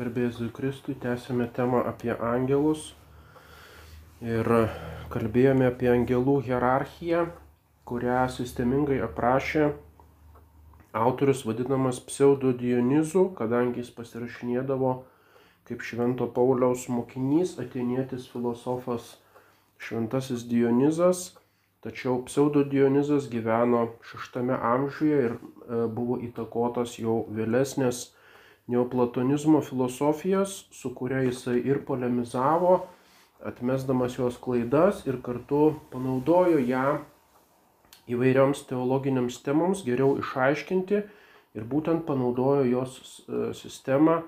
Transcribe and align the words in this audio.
Garbėsiu 0.00 0.46
Kristui, 0.56 0.94
tęsėme 0.96 1.44
temą 1.52 1.82
apie 1.84 2.14
angelus 2.24 2.94
ir 4.24 4.48
kalbėjome 5.12 5.66
apie 5.68 5.90
angelų 5.92 6.38
hierarchiją, 6.46 7.26
kurią 7.84 8.22
sistemingai 8.32 8.96
aprašė 9.04 9.66
autorius 11.02 11.42
vadinamas 11.44 11.98
pseudo 12.06 12.54
Dionizu, 12.62 13.26
kadangi 13.36 13.82
jis 13.82 13.90
pasirašinėdavo 13.98 14.92
kaip 15.68 15.84
Švento 15.84 16.30
Pauliaus 16.32 16.86
mokinys, 16.88 17.58
atėnietis 17.60 18.24
filosofas 18.32 19.18
Šventasis 19.84 20.46
Dionizas, 20.48 21.34
tačiau 21.84 22.22
pseudo 22.24 22.64
Dionizas 22.64 23.28
gyveno 23.28 23.84
šeštame 24.08 24.56
amžiuje 24.56 25.20
ir 25.26 25.36
e, 25.36 25.84
buvo 25.92 26.16
įtakotas 26.24 26.96
jau 27.04 27.18
vėlesnės 27.36 28.00
neoplatonizmo 28.70 29.60
filosofijos, 29.66 30.66
su 30.70 30.94
kuria 30.94 31.24
jisai 31.26 31.58
ir 31.66 31.84
polemizavo, 31.84 32.86
atmesdamas 33.44 34.18
jos 34.18 34.36
klaidas 34.38 35.06
ir 35.06 35.18
kartu 35.24 35.74
panaudojo 35.90 36.60
ją 36.60 37.00
įvairioms 38.10 38.66
teologiniams 38.68 39.40
temoms 39.46 39.82
geriau 39.86 40.18
išaiškinti 40.20 41.00
ir 41.56 41.66
būtent 41.72 42.04
panaudojo 42.06 42.66
jos 42.68 42.98
e, 43.00 43.50
sistemą 43.56 44.20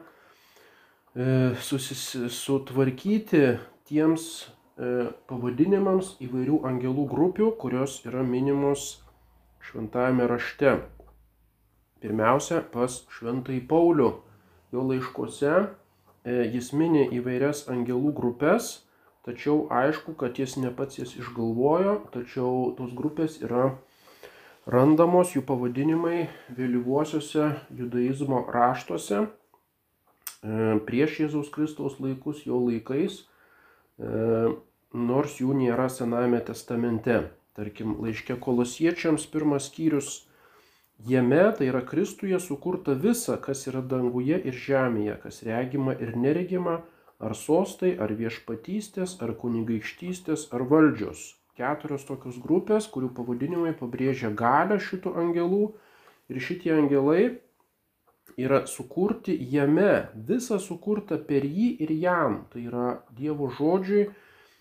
e, 1.15 1.55
sutvarkyti 1.61 3.45
tiems 3.91 4.27
e, 4.41 5.13
pavadinimams 5.31 6.17
įvairių 6.25 6.63
angelų 6.73 7.07
grupių, 7.13 7.53
kurios 7.63 8.01
yra 8.09 8.25
minimos 8.27 9.03
šventajame 9.69 10.27
rašte. 10.31 10.77
Pirmiausia, 12.03 12.65
pas 12.73 13.03
šventąjį 13.15 13.63
Paulių 13.71 14.11
jo 14.73 14.85
laiškuose 14.89 15.53
e, 15.53 15.67
jis 16.55 16.73
mini 16.77 17.05
įvairias 17.13 17.67
angelų 17.73 18.13
grupės, 18.17 18.73
tačiau 19.27 19.67
aišku, 19.71 20.17
kad 20.19 20.39
jis 20.41 20.57
ne 20.59 20.73
pats 20.75 20.99
jas 20.99 21.15
išgalvojo, 21.19 21.99
tačiau 22.15 22.73
tos 22.79 22.95
grupės 22.97 23.39
yra 23.45 23.73
randamos 24.67 25.35
jų 25.37 25.45
pavadinimai 25.47 26.27
vėlyvuosiuose 26.57 27.53
judaizmo 27.79 28.45
raštuose 28.55 29.23
e, 29.23 29.29
prieš 30.89 31.21
Jėzaus 31.25 31.53
Kristaus 31.55 32.01
laikus, 32.01 32.45
jo 32.47 32.63
laikais, 32.65 33.23
e, 34.01 34.51
nors 34.93 35.39
jų 35.41 35.55
nėra 35.59 35.89
Senajame 35.91 36.43
testamente. 36.47 37.23
Tarkim, 37.53 37.99
laiške 38.01 38.39
kolosiečiams 38.41 39.27
pirmas 39.29 39.67
skyrius 39.69 40.23
Jame, 41.07 41.53
tai 41.59 41.67
yra 41.67 41.81
Kristuje, 41.83 42.39
sukurta 42.39 42.93
visa, 42.95 43.35
kas 43.43 43.65
yra 43.67 43.81
danguje 43.83 44.37
ir 44.39 44.55
žemėje, 44.55 45.17
kas 45.25 45.41
regima 45.43 45.97
ir 45.99 46.13
neregima, 46.15 46.77
ar 47.19 47.35
sostai, 47.35 47.97
ar 47.99 48.13
viešpatystės, 48.15 49.17
ar 49.25 49.33
kunigaikštystės, 49.41 50.45
ar 50.55 50.63
valdžios. 50.71 51.25
Keturios 51.59 52.07
tokios 52.07 52.39
grupės, 52.45 52.87
kurių 52.93 53.11
pavadinimai 53.17 53.73
pabrėžia 53.81 54.31
galę 54.31 54.79
šitų 54.79 55.17
angelų 55.25 55.65
ir 56.31 56.39
šitie 56.39 56.71
angelai 56.77 57.25
yra 58.39 58.63
sukurti 58.71 59.35
jame, 59.57 60.07
visa 60.15 60.61
sukurta 60.63 61.19
per 61.19 61.43
jį 61.43 61.69
ir 61.83 61.93
jam. 61.99 62.45
Tai 62.55 62.63
yra 62.71 62.87
Dievo 63.11 63.51
žodžiui, 63.51 64.07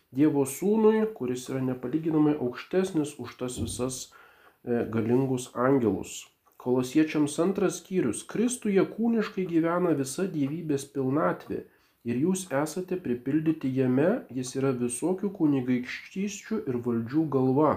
Dievo 0.09 0.50
sūnui, 0.50 1.06
kuris 1.14 1.47
yra 1.53 1.62
nepalyginamai 1.69 2.34
aukštesnis 2.36 3.14
už 3.22 3.38
tas 3.45 3.62
visas 3.62 4.03
e, 4.09 4.84
galingus 4.89 5.52
angelus. 5.53 6.31
Kolosiečiams 6.62 7.40
antras 7.42 7.80
skyrius. 7.81 8.20
Kristuje 8.30 8.84
kūniškai 8.95 9.48
gyvena 9.50 9.96
visa 9.97 10.28
gyvybės 10.30 10.84
pilnatvė 10.94 11.63
ir 12.06 12.19
jūs 12.22 12.44
esate 12.59 13.00
pripildyti 13.02 13.72
jame, 13.78 14.09
jis 14.30 14.53
yra 14.59 14.69
visokių 14.78 15.31
kunigaikštysčių 15.40 16.59
ir 16.69 16.78
valdžių 16.86 17.24
galva. 17.36 17.72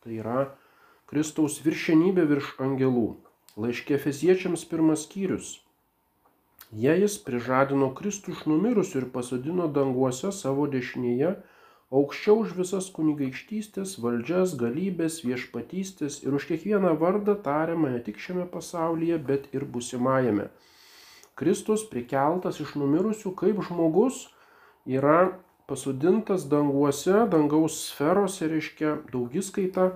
Tai 0.00 0.16
yra 0.22 0.46
Kristaus 1.12 1.58
viršenybė 1.66 2.24
virš 2.32 2.54
angelų. 2.64 3.08
Laiškė 3.60 4.00
Feziečiams 4.06 4.64
pirmas 4.72 5.04
skyrius. 5.04 5.58
Jei 6.70 7.00
jis 7.02 7.18
prižadino 7.26 7.90
Kristų 7.98 8.36
iš 8.38 8.44
numirusių 8.48 9.02
ir 9.02 9.08
pasodino 9.16 9.68
danguose 9.68 10.30
savo 10.32 10.68
dešinėje, 10.70 11.34
aukščiau 11.90 12.44
už 12.44 12.54
visas 12.58 12.88
kunigaikštystės, 12.94 13.96
valdžias, 14.02 14.54
galybės, 14.58 15.20
viešpatystės 15.26 16.20
ir 16.22 16.36
už 16.38 16.46
kiekvieną 16.52 16.94
vardą 17.00 17.34
tariamą 17.46 17.90
ne 17.94 18.02
tik 18.06 18.20
šiame 18.22 18.46
pasaulyje, 18.50 19.18
bet 19.18 19.48
ir 19.56 19.66
busimajame. 19.66 20.48
Kristus 21.40 21.86
prikeltas 21.90 22.60
iš 22.62 22.76
numirusių 22.78 23.32
kaip 23.34 23.62
žmogus 23.66 24.28
yra 24.86 25.32
pasodintas 25.70 26.46
danguose, 26.50 27.24
dangaus 27.32 27.78
sferose, 27.88 28.46
reiškia 28.50 28.96
daugiskaita 29.12 29.90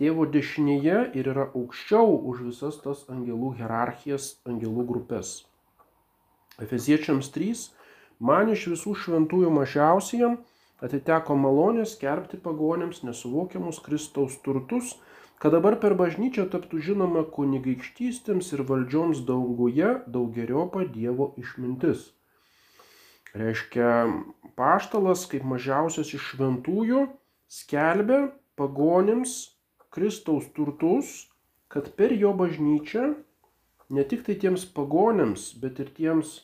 tėvo 0.00 0.26
dešinėje 0.30 0.98
ir 1.18 1.30
yra 1.34 1.48
aukščiau 1.52 2.16
už 2.30 2.44
visas 2.48 2.80
tas 2.82 3.04
angelų 3.12 3.54
hierarchijas, 3.60 4.36
angelų 4.48 4.86
grupės. 4.90 5.42
Efeziečiams 6.62 7.30
3. 7.34 7.64
Man 8.22 8.52
iš 8.54 8.68
visų 8.72 8.94
šventųjų 9.04 9.50
mažiausiam 9.54 10.38
atiteko 10.82 11.36
malonė 11.38 11.84
skelbti 11.86 12.40
pagonėms 12.42 13.02
nesuvokiamus 13.06 13.80
Kristaus 13.84 14.38
turtus, 14.46 14.96
kad 15.38 15.54
dabar 15.54 15.76
per 15.82 15.94
bažnyčią 15.98 16.46
taptų 16.52 16.80
žinoma 16.88 17.24
kunigaikštystėms 17.36 18.52
ir 18.56 18.64
valdžioms 18.68 19.24
dauguje 19.28 19.90
daugeriopa 20.08 20.86
Dievo 20.94 21.32
išmintis. 21.40 22.12
Reiškia, 23.34 23.90
paštalas 24.54 25.26
kaip 25.30 25.44
mažiausias 25.50 26.12
iš 26.14 26.30
šventųjų 26.32 27.08
skelbia 27.50 28.28
pagonėms 28.58 29.34
Kristaus 29.94 30.46
turtus, 30.54 31.26
kad 31.68 31.90
per 31.98 32.14
jo 32.14 32.30
bažnyčią 32.38 33.08
ne 33.90 34.04
tik 34.10 34.22
tai 34.26 34.38
tiems 34.38 34.64
pagonėms, 34.76 35.50
bet 35.58 35.80
ir 35.82 35.90
tiems 35.98 36.36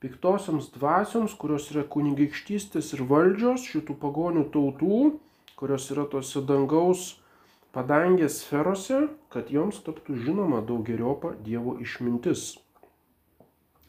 piktosioms 0.00 0.70
dvasioms, 0.74 1.34
kurios 1.36 1.68
yra 1.74 1.84
kunigaikštystės 1.84 2.94
ir 2.96 3.04
valdžios 3.10 3.66
šitų 3.68 3.98
pagonių 4.00 4.46
tautų, 4.54 5.00
kurios 5.60 5.90
yra 5.92 6.06
tose 6.08 6.40
dangaus 6.48 7.20
padangės 7.74 8.40
sferose, 8.42 9.08
kad 9.30 9.52
joms 9.52 9.82
taptų 9.84 10.16
žinoma 10.24 10.62
daugeriopa 10.66 11.34
Dievo 11.44 11.76
išmintis. 11.84 12.56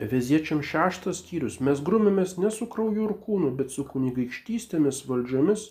Efeziečiam 0.02 0.64
šeštas 0.66 1.22
skyrius. 1.22 1.60
Mes 1.62 1.80
grumėmės 1.86 2.36
ne 2.42 2.50
su 2.52 2.66
krauju 2.68 3.06
ir 3.06 3.14
kūnu, 3.22 3.52
bet 3.58 3.72
su 3.72 3.86
kunigaikštystėmis 3.86 5.04
valdžiomis, 5.08 5.68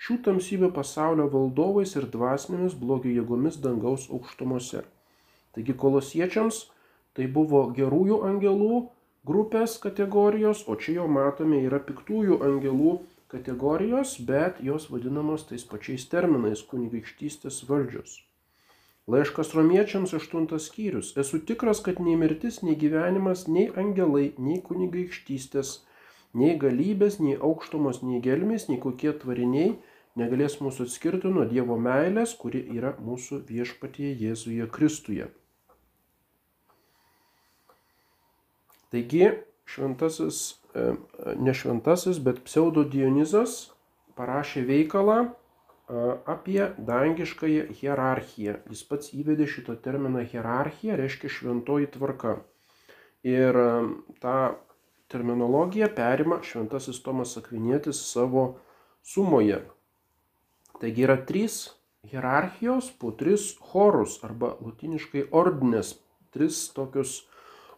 šių 0.00 0.16
tamsybių 0.26 0.70
pasaulio 0.74 1.28
valdovais 1.32 1.94
ir 2.00 2.08
dvasinėmis 2.10 2.74
blogio 2.80 3.12
jėgomis 3.12 3.60
dangaus 3.62 4.08
aukštumose. 4.10 4.82
Taigi 5.54 5.76
kolosiečiams 5.78 6.64
tai 7.14 7.28
buvo 7.30 7.68
gerųjų 7.76 8.24
angelų 8.26 8.80
grupės 9.24 9.78
kategorijos, 9.80 10.66
o 10.68 10.76
čia 10.76 11.00
jau 11.00 11.08
matome 11.08 11.62
yra 11.64 11.80
piktųjų 11.80 12.40
angelų 12.44 12.98
kategorijos, 13.32 14.18
bet 14.28 14.60
jos 14.60 14.90
vadinamos 14.92 15.46
tais 15.48 15.64
pačiais 15.64 16.06
terminais- 16.12 16.62
kunigaikštystės 16.70 17.64
valdžios. 17.68 18.20
Laiškas 19.06 19.54
romiečiams 19.54 20.14
8 20.16 20.58
skyrius. 20.58 21.16
Esu 21.20 21.38
tikras, 21.38 21.80
kad 21.84 21.98
nei 22.00 22.16
mirtis, 22.16 22.62
nei 22.62 22.74
gyvenimas, 22.74 23.48
nei 23.48 23.66
angelai, 23.76 24.32
nei 24.38 24.62
kunigaikštystės, 24.68 25.80
nei 26.32 26.56
galybės, 26.58 27.18
nei 27.20 27.36
aukštumos, 27.36 28.02
nei 28.02 28.20
gelmės, 28.20 28.68
nei 28.68 28.78
kokie 28.80 29.12
tvariniai 29.12 29.74
negalės 30.16 30.60
mūsų 30.62 30.88
atskirti 30.88 31.28
nuo 31.36 31.44
Dievo 31.44 31.76
meilės, 31.76 32.32
kuri 32.38 32.64
yra 32.78 32.94
mūsų 32.96 33.42
viešpatyje 33.50 34.14
Jėzuje 34.24 34.70
Kristuje. 34.72 35.28
Taigi 38.94 39.32
šventasis, 39.66 40.60
e, 40.74 40.92
ne 41.42 41.54
šventasis, 41.54 42.20
bet 42.22 42.44
pseudo 42.46 42.84
Dionizas 42.86 43.72
parašė 44.14 44.62
veikalą 44.68 45.16
e, 45.24 45.30
apie 46.30 46.68
dangiškąją 46.78 47.64
hierarchiją. 47.80 48.54
Jis 48.70 48.84
pats 48.86 49.10
įvedė 49.18 49.48
šitą 49.50 49.74
terminą 49.82 50.22
hierarchija, 50.30 51.00
reiškia 51.00 51.32
šventoji 51.38 51.90
tvarka. 51.96 52.36
Ir 53.26 53.58
e, 53.58 53.66
tą 54.22 54.36
terminologiją 55.10 55.90
perima 55.98 56.38
šventasis 56.46 57.02
Tomas 57.02 57.34
Akvinėtis 57.40 58.06
savo 58.12 58.46
sumoje. 59.02 59.64
Taigi 60.78 61.08
yra 61.08 61.18
trys 61.26 61.64
hierarchijos 62.14 62.94
po 63.00 63.10
tris 63.10 63.50
chorus 63.72 64.20
arba 64.22 64.54
latiniškai 64.62 65.32
ordinės, 65.34 65.96
tris 66.30 66.68
tokius 66.78 67.24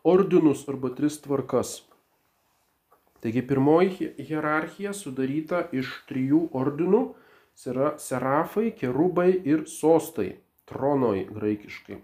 ordinus 0.07 0.65
arba 0.71 0.93
tris 0.95 1.21
tvarkas. 1.25 1.77
Taigi 3.21 3.43
pirmoji 3.47 4.11
hierarchija 4.29 4.93
sudaryta 4.95 5.65
iš 5.75 5.93
trijų 6.11 6.43
ordinų- 6.55 7.03
yra 7.71 7.95
serafai, 7.99 8.71
kerubai 8.71 9.31
ir 9.53 9.65
sostai, 9.67 10.37
tronoj 10.71 11.25
graikiškai. 11.33 11.97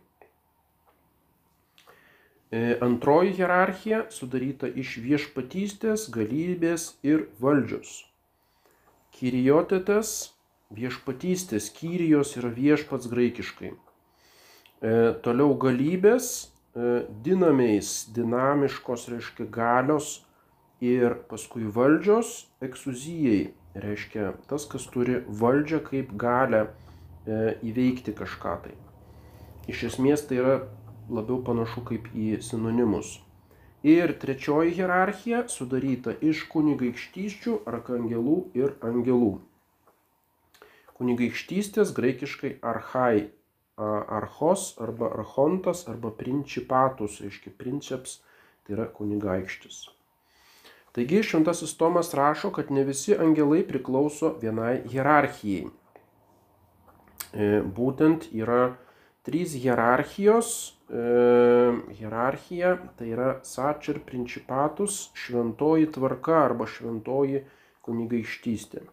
E, 2.53 2.79
antroji 2.85 3.33
hierarchija 3.39 4.07
sudaryta 4.11 4.69
iš 4.69 4.97
viešpatystės, 5.05 6.11
galybės 6.13 6.95
ir 7.03 7.29
valdžios. 7.41 8.05
Kyrijotetas 9.17 10.33
viešpatystės, 10.77 11.71
kyrijos 11.77 12.35
yra 12.41 12.51
viešpats 12.53 13.09
graikiškai. 13.13 13.73
E, 13.73 14.93
toliau 15.25 15.55
galybės, 15.57 16.51
e, 16.75 17.07
dinamiais, 17.25 18.09
dinamiškos, 18.15 19.09
reiškia 19.13 19.47
galios 19.53 20.21
ir 20.83 21.17
paskui 21.31 21.65
valdžios, 21.65 22.47
eksuzijai, 22.65 23.53
reiškia 23.75 24.33
tas, 24.51 24.67
kas 24.69 24.87
turi 24.93 25.21
valdžią 25.29 25.83
kaip 25.87 26.15
galę 26.19 26.65
e, 26.67 27.59
įveikti 27.71 28.15
kažką 28.19 28.57
tai. 28.65 28.75
Iš 29.71 29.85
esmės 29.93 30.25
tai 30.27 30.41
yra 30.43 30.57
labiau 31.13 31.43
panašu 31.47 31.85
kaip 31.87 32.09
į 32.15 32.41
sinonimus. 32.43 33.21
Ir 33.83 34.13
trečioji 34.23 34.77
hierarchija 34.77 35.45
sudaryta 35.51 36.15
iš 36.23 36.45
kunigaikštyščių, 36.53 37.57
arkangelų 37.67 38.37
ir 38.59 38.77
angelų. 38.87 39.33
Kunigaikštystės 40.99 41.91
graikiškai 41.97 42.53
archai, 42.63 43.33
archos 44.19 44.73
arba 44.81 45.11
archontas 45.19 45.87
arba 45.89 46.11
principatus, 46.11 47.21
reiškia 47.25 47.53
princeps, 47.59 48.21
tai 48.63 48.77
yra 48.77 48.87
kunigaikštis. 48.99 49.83
Taigi 50.93 51.23
šventasis 51.25 51.73
Tomas 51.81 52.13
rašo, 52.15 52.51
kad 52.53 52.71
ne 52.71 52.85
visi 52.85 53.15
angelai 53.17 53.63
priklauso 53.69 54.35
vienai 54.43 54.83
hierarchijai. 54.93 55.71
E, 57.33 57.47
būtent 57.65 58.29
yra 58.37 58.75
trys 59.25 59.55
hierarchijos. 59.57 60.51
E, 60.93 61.05
hierarchija 61.97 62.75
tai 62.99 63.09
yra 63.15 63.31
sačer 63.49 64.03
principatus, 64.05 65.07
šventoji 65.17 65.89
tvarka 65.97 66.43
arba 66.45 66.69
šventoji 66.69 67.47
kunigaikštystė. 67.87 68.85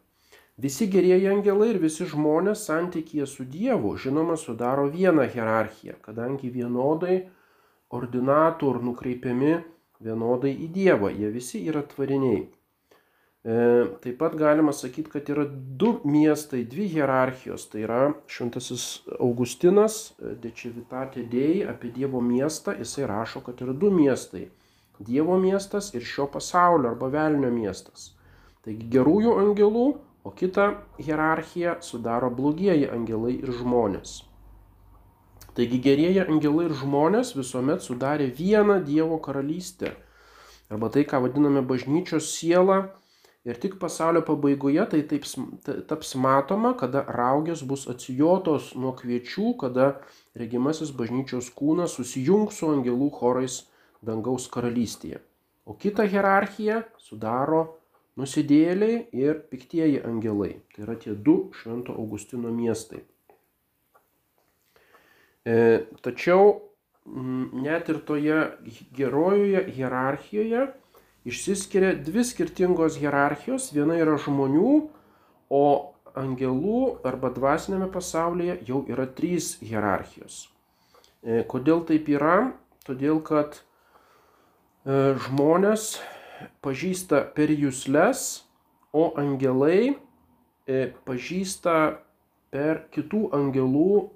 Visi 0.59 0.89
gerieji 0.91 1.29
angelai 1.31 1.69
ir 1.71 1.77
visi 1.79 2.03
žmonės 2.09 2.65
santykėje 2.67 3.27
su 3.31 3.45
Dievu, 3.47 3.93
žinoma, 3.95 4.35
sudaro 4.35 4.89
vieną 4.91 5.29
hierarchiją, 5.31 5.95
kadangi 6.03 6.51
vienodai 6.51 7.21
ordinatų 7.95 8.73
ir 8.73 8.79
nukreipiami 8.89 9.53
vienodai 10.03 10.51
į 10.65 10.67
Dievą, 10.75 11.11
jie 11.15 11.29
visi 11.31 11.61
yra 11.71 11.83
tvariniai. 11.93 12.41
E, 13.39 13.55
taip 14.03 14.17
pat 14.19 14.35
galima 14.35 14.73
sakyti, 14.75 15.13
kad 15.13 15.29
yra 15.31 15.45
du 15.47 15.93
miestai, 16.03 16.65
dvi 16.67 16.89
hierarchijos. 16.91 17.69
Tai 17.71 17.85
yra 17.85 18.01
Šventasis 18.27 18.85
Augustinas, 19.15 20.11
e, 20.19 20.35
Dečivitatė 20.43 21.23
Dėjai 21.31 21.69
apie 21.71 21.93
Dievo 21.95 22.19
miestą, 22.19 22.75
jisai 22.75 23.07
rašo, 23.07 23.39
kad 23.45 23.63
yra 23.63 23.71
du 23.71 23.93
miestai. 23.95 24.49
Dievo 24.99 25.39
miestas 25.39 25.93
ir 25.95 26.03
šio 26.03 26.27
pasaulio 26.27 26.91
arba 26.91 27.07
velnio 27.15 27.51
miestas. 27.55 28.11
Taigi 28.67 28.91
gerųjų 28.91 29.37
angelų, 29.39 29.87
o 30.23 30.31
kitą 30.31 30.67
hierarchiją 30.99 31.79
sudaro 31.85 32.29
blogieji 32.29 32.89
angelai 32.91 33.37
ir 33.39 33.53
žmonės. 33.61 34.19
Taigi 35.57 35.79
gerieji 35.83 36.23
angelai 36.25 36.69
ir 36.69 36.77
žmonės 36.81 37.33
visuomet 37.35 37.83
sudarė 37.83 38.29
vieną 38.35 38.79
Dievo 38.85 39.17
karalystę. 39.23 39.95
Arba 40.69 40.91
tai, 40.93 41.03
ką 41.09 41.23
vadiname 41.23 41.63
bažnyčios 41.65 42.29
siela 42.35 42.83
Ir 43.47 43.55
tik 43.55 43.77
pasaulio 43.79 44.19
pabaigoje 44.27 44.83
tai 44.91 44.99
taip 45.07 45.23
taps 45.87 46.11
matoma, 46.19 46.73
kada 46.75 47.05
raugės 47.15 47.61
bus 47.63 47.85
atsijotos 47.87 48.73
nuo 48.75 48.91
kviečių, 48.99 49.53
kada 49.61 49.85
regimasis 50.37 50.91
bažnyčios 50.91 51.47
kūnas 51.55 51.95
susijungs 51.95 52.59
su 52.59 52.67
angelų 52.73 53.07
chorais 53.15 53.61
dangaus 54.03 54.49
karalystėje. 54.51 55.21
O 55.63 55.73
kitą 55.73 56.03
hierarchiją 56.11 56.83
sudaro 56.99 57.78
nusidėliai 58.19 59.05
ir 59.15 59.39
piktieji 59.51 60.01
angelai. 60.05 60.57
Tai 60.73 60.85
yra 60.87 60.97
tie 60.99 61.15
du 61.15 61.49
Švento 61.55 61.95
Augustino 61.95 62.51
miestai. 62.53 63.01
E, 65.47 65.85
tačiau 66.03 66.57
net 67.09 67.89
ir 67.89 68.01
toje 68.05 68.41
gerojoje 68.93 69.63
hierarchijoje 69.73 70.67
išsiskiria 71.29 71.95
dvi 72.05 72.23
skirtingos 72.27 72.99
hierarchijos. 72.99 73.71
Viena 73.73 73.97
yra 73.99 74.17
žmonių, 74.21 74.73
o 75.49 75.65
angelų 76.19 76.99
arba 77.07 77.31
dvasinėme 77.33 77.89
pasaulyje 77.93 78.59
jau 78.67 78.83
yra 78.91 79.07
trys 79.17 79.55
hierarchijos. 79.63 80.47
E, 81.23 81.43
kodėl 81.49 81.83
taip 81.87 82.09
yra? 82.11 82.51
Todėl, 82.87 83.19
kad 83.25 83.59
e, 83.59 85.15
žmonės 85.25 85.95
pažįsta 86.65 87.23
per 87.35 87.51
jūsles, 87.53 88.45
o 88.93 89.11
angelai 89.21 89.93
e, 89.93 90.91
pažįsta 91.05 91.75
per 92.53 92.85
kitų 92.93 93.29
angelų 93.37 94.09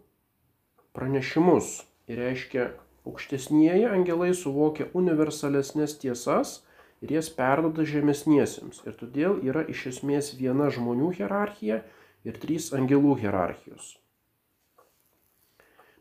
pranešimus. 0.98 1.84
Ir 2.10 2.20
reiškia, 2.20 2.70
aukštesnieji 3.08 3.88
angelai 3.88 4.32
suvokia 4.38 4.90
universalesnės 4.98 5.98
tiesas, 6.02 6.62
ir 7.04 7.12
jas 7.18 7.30
perdoda 7.36 7.84
žemesniesiems. 7.88 8.82
Ir 8.88 8.96
todėl 9.00 9.42
yra 9.44 9.66
iš 9.70 9.88
esmės 9.92 10.32
viena 10.40 10.70
žmonių 10.72 11.12
hierarchija 11.20 11.82
ir 12.24 12.40
trys 12.40 12.72
angelų 12.76 13.18
hierarchijos. 13.20 13.98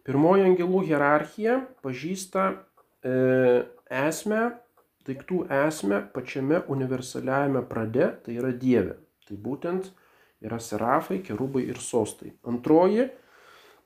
Pirmoji 0.06 0.46
angelų 0.46 0.82
hierarchija 0.86 1.60
pažįsta 1.82 2.46
e, 3.06 3.12
esmę, 3.86 4.42
daiktų 5.08 5.46
esmę 5.66 6.02
pačiame 6.14 6.62
universaliajame 6.72 7.64
prade, 7.68 8.12
tai 8.24 8.38
yra 8.38 8.52
Dieve. 8.52 8.98
Tai 9.28 9.38
būtent 9.38 9.90
yra 10.42 10.58
serafai, 10.62 11.22
kerubai 11.26 11.64
ir 11.70 11.80
sostai. 11.82 12.34
Antroji 12.48 13.08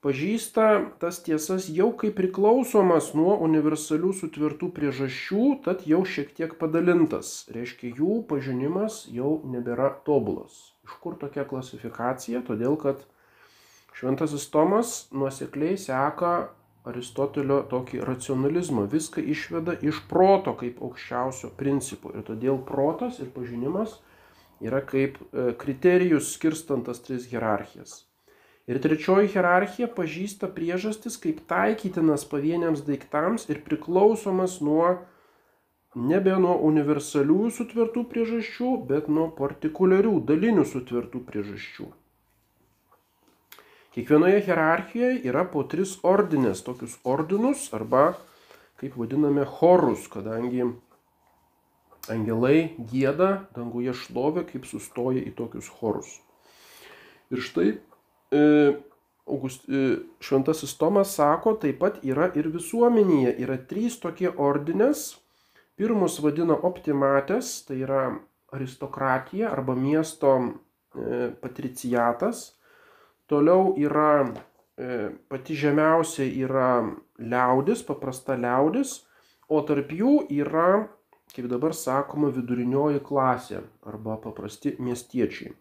pažįsta 0.05 0.67
tas 1.03 1.19
tiesas 1.25 1.67
jau 1.73 1.89
kaip 1.99 2.15
priklausomas 2.19 3.11
nuo 3.19 3.35
universalių 3.47 4.13
sutvirtų 4.21 4.71
priežasčių, 4.77 5.45
tad 5.67 5.85
jau 5.89 6.05
šiek 6.07 6.33
tiek 6.37 6.55
padalintas. 6.61 7.45
Reiškia, 7.53 7.93
jų 7.99 8.23
pažinimas 8.31 9.05
jau 9.11 9.41
nebėra 9.51 9.91
tobulas. 10.07 10.73
Iš 10.87 10.97
kur 11.03 11.19
tokia 11.21 11.47
klasifikacija? 11.49 12.45
Todėl, 12.47 12.79
kad 12.79 13.03
Šventasis 13.97 14.51
Tomas 14.53 15.07
nuosekliai 15.11 15.79
seka 15.81 16.51
Aristotelio 16.87 17.61
tokį 17.71 18.03
racionalizmą, 18.07 18.87
viską 18.91 19.25
išveda 19.35 19.75
iš 19.83 20.05
proto 20.11 20.55
kaip 20.61 20.83
aukščiausio 20.87 21.51
principo. 21.59 22.13
Ir 22.15 22.23
todėl 22.29 22.61
protas 22.69 23.19
ir 23.23 23.33
pažinimas 23.35 23.97
yra 24.63 24.83
kaip 24.87 25.19
e, 25.19 25.51
kriterijus 25.59 26.31
skirstantas 26.37 27.03
tris 27.03 27.27
hierarchijas. 27.33 28.05
Ir 28.67 28.79
trečioji 28.83 29.31
hierarchija 29.35 29.91
pažįsta 29.99 30.49
priežastis 30.55 31.19
kaip 31.23 31.43
taikytinas 31.51 32.25
pavieniams 32.31 32.83
daiktams 32.87 33.47
ir 33.51 33.61
priklausomas 33.67 34.59
nuo 34.63 34.89
nebe 35.97 36.35
nuo 36.43 36.57
universalių 36.71 37.51
sutvirtų 37.59 38.03
priežasčių, 38.11 38.73
bet 38.89 39.07
nuo 39.09 39.29
partikuliarių 39.39 40.19
dalinių 40.31 40.67
sutvirtų 40.73 41.23
priežasčių. 41.31 41.87
Kiekvienoje 43.97 44.43
hierarchijoje 44.45 45.23
yra 45.25 45.47
po 45.49 45.65
tris 45.65 45.97
ordinės, 46.05 46.61
tokius 46.67 46.99
ordinus 47.09 47.65
arba, 47.77 48.11
kaip 48.81 48.99
vadiname, 49.01 49.47
chorus, 49.49 50.05
kadangi 50.13 50.67
angelai 52.13 52.77
gėda 52.93 53.49
danguje 53.57 53.97
šlovė, 53.97 54.45
kaip 54.53 54.69
sustoja 54.69 55.25
į 55.25 55.33
tokius 55.39 55.73
chorus. 55.81 56.19
Ir 57.33 57.41
štai 57.43 57.71
E, 58.31 58.77
August, 59.27 59.69
e, 59.69 59.99
Šventasis 60.21 60.75
Tomas 60.79 61.15
sako, 61.15 61.55
taip 61.63 61.79
pat 61.83 62.01
yra 62.07 62.31
ir 62.39 62.51
visuomenėje. 62.55 63.37
Yra 63.43 63.59
trys 63.71 63.99
tokie 64.03 64.31
ordinės. 64.31 65.17
Pirmus 65.77 66.19
vadina 66.25 66.57
optimatės, 66.67 67.61
tai 67.69 67.83
yra 67.85 68.03
aristokratija 68.55 69.51
arba 69.53 69.77
miesto 69.79 70.37
e, 70.41 71.33
patricijatas. 71.43 72.56
Toliau 73.27 73.75
yra 73.81 74.33
pati 75.29 75.57
žemiausia 75.57 76.27
yra 76.45 76.85
liaudis, 77.19 77.81
paprasta 77.87 78.37
liaudis, 78.37 79.01
o 79.49 79.63
tarp 79.65 79.93
jų 79.97 80.27
yra, 80.37 80.87
kaip 81.33 81.49
dabar 81.51 81.75
sakoma, 81.75 82.29
vidurinioji 82.35 83.01
klasė 83.07 83.63
arba 83.89 84.19
paprasti 84.21 84.75
miestiečiai. 84.79 85.55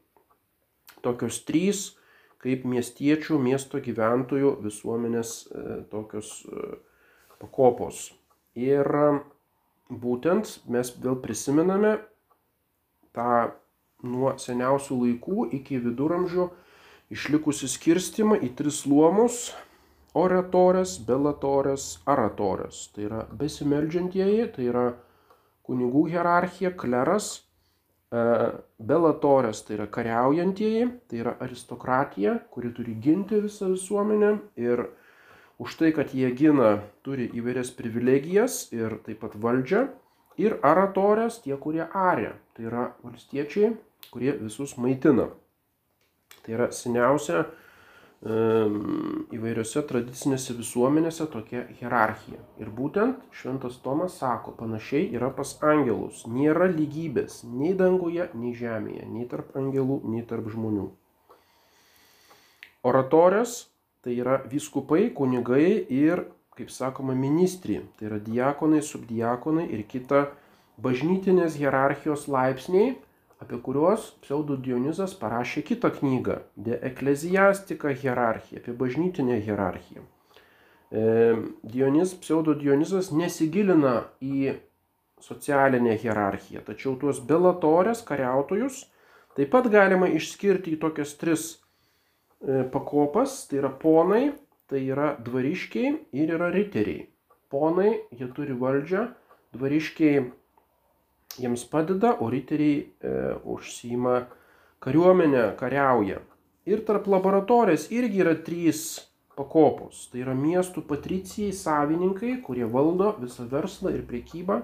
Tokios 1.06 1.40
trys 1.48 1.86
kaip 2.46 2.66
miestiečių, 2.70 3.40
miesto 3.42 3.82
gyventojų 3.82 4.52
visuomenės 4.62 5.32
e, 5.50 5.64
tokios 5.90 6.44
e, 6.46 6.76
pakopos. 7.42 8.12
Ir 8.56 8.86
būtent 9.90 10.52
mes 10.72 10.92
vėl 11.02 11.18
prisimename 11.24 11.96
tą 13.16 13.32
nuo 14.06 14.36
seniausių 14.42 15.00
laikų 15.02 15.48
iki 15.58 15.82
viduramžių 15.82 16.48
išlikusi 17.14 17.70
skirstimą 17.70 18.40
į 18.42 18.52
tris 18.58 18.84
luomus 18.90 19.50
oratores, 20.16 20.98
belatores, 21.06 22.00
aratores. 22.08 22.88
Tai 22.96 23.04
yra 23.10 23.24
besimeldžiantieji, 23.36 24.46
tai 24.56 24.70
yra 24.72 24.86
kunigų 25.68 26.06
hierarchija, 26.14 26.72
kleras, 26.80 27.44
e, 28.16 28.24
belatores, 28.80 29.66
tai 29.68 29.76
yra 29.80 29.90
kariaujantieji, 29.92 30.88
tai 31.10 31.20
yra 31.26 31.36
aristokratija, 31.44 32.38
kuri 32.54 32.72
turi 32.78 32.96
ginti 33.04 33.42
visą 33.44 33.74
visuomenę 33.74 34.38
ir 34.56 34.88
už 35.60 35.76
tai, 35.80 35.92
kad 35.96 36.16
jie 36.16 36.32
gina, 36.36 36.80
turi 37.04 37.28
įvairias 37.36 37.76
privilegijas 37.76 38.70
ir 38.76 39.00
taip 39.04 39.20
pat 39.24 39.36
valdžią. 39.36 39.88
Ir 40.40 40.58
aratorės, 40.68 41.40
tie, 41.44 41.56
kurie 41.56 41.86
arė, 41.96 42.34
tai 42.56 42.68
yra 42.68 42.90
valstiečiai, 43.04 43.76
kurie 44.12 44.34
visus 44.36 44.76
maitina. 44.76 45.30
Tai 46.46 46.54
yra 46.54 46.72
seniausia 46.74 47.44
įvairiose 48.26 49.84
tradicinėse 49.86 50.56
visuomenėse 50.58 51.28
tokia 51.30 51.66
hierarchija. 51.78 52.40
Ir 52.58 52.72
būtent 52.74 53.20
Šventas 53.36 53.78
Tomas 53.84 54.16
sako, 54.18 54.56
panašiai 54.58 55.12
yra 55.14 55.30
pas 55.30 55.52
angelus. 55.62 56.24
Nėra 56.26 56.66
lygybės 56.72 57.44
nei 57.46 57.76
danguje, 57.78 58.30
nei 58.34 58.56
žemėje, 58.58 59.06
nei 59.06 59.28
tarp 59.30 59.54
angelų, 59.58 60.00
nei 60.10 60.24
tarp 60.26 60.50
žmonių. 60.50 60.88
Oratorės 62.86 63.68
tai 64.06 64.18
yra 64.22 64.40
viskupai, 64.50 65.12
kunigai 65.14 65.86
ir, 65.90 66.26
kaip 66.58 66.74
sakoma, 66.74 67.14
ministri. 67.18 67.84
Tai 67.98 68.10
yra 68.10 68.20
diakonai, 68.22 68.82
subdiakonai 68.86 69.68
ir 69.70 69.86
kita 69.90 70.28
bažnytinės 70.82 71.60
hierarchijos 71.62 72.26
laipsniai 72.30 72.96
apie 73.44 73.60
kuriuos 73.62 74.12
pseudo 74.24 74.58
Dionizas 74.58 75.16
parašė 75.20 75.64
kitą 75.68 75.92
knygą 75.98 76.40
De 76.56 76.78
Ecclesiastica 76.90 77.92
hierarchija, 77.94 78.62
apie 78.62 78.74
bažnytinę 78.74 79.42
hierarchiją. 79.44 80.06
E, 80.92 81.36
Dionys, 81.64 82.16
pseudo 82.22 82.56
Dionizas 82.56 83.12
nesigilina 83.12 84.06
į 84.24 84.56
socialinę 85.24 85.98
hierarchiją, 86.00 86.64
tačiau 86.68 86.96
tuos 87.02 87.20
belatorės 87.20 88.04
kariautojus 88.08 88.86
taip 89.36 89.52
pat 89.52 89.68
galima 89.72 90.08
išskirti 90.08 90.76
į 90.76 90.80
tokias 90.84 91.16
tris 91.20 91.46
e, 91.52 92.64
pakopas, 92.72 93.44
tai 93.50 93.60
yra 93.64 93.72
ponai, 93.82 94.24
tai 94.70 94.86
yra 94.88 95.14
dvariškiai 95.22 95.92
ir 96.16 96.34
yra 96.38 96.50
riteriai. 96.54 97.10
Ponai, 97.52 97.92
jie 98.16 98.28
turi 98.36 98.56
valdžią, 98.58 99.06
dvariškiai 99.56 100.24
jiems 101.40 101.66
padeda, 101.70 102.16
o 102.20 102.30
riteriai 102.30 102.78
e, 102.82 103.12
užsima 103.44 104.26
kariuomenę, 104.84 105.56
kariauja. 105.60 106.22
Ir 106.66 106.82
tarp 106.86 107.08
laboratorijos 107.08 107.90
irgi 107.94 108.24
yra 108.24 108.34
trys 108.46 108.82
pakopos. 109.38 110.08
Tai 110.12 110.24
yra 110.24 110.36
miestų 110.38 110.86
patricijai, 110.90 111.54
savininkai, 111.54 112.40
kurie 112.46 112.66
valdo 112.70 113.14
visą 113.20 113.46
verslą 113.52 113.94
ir 113.94 114.06
priekybą. 114.10 114.62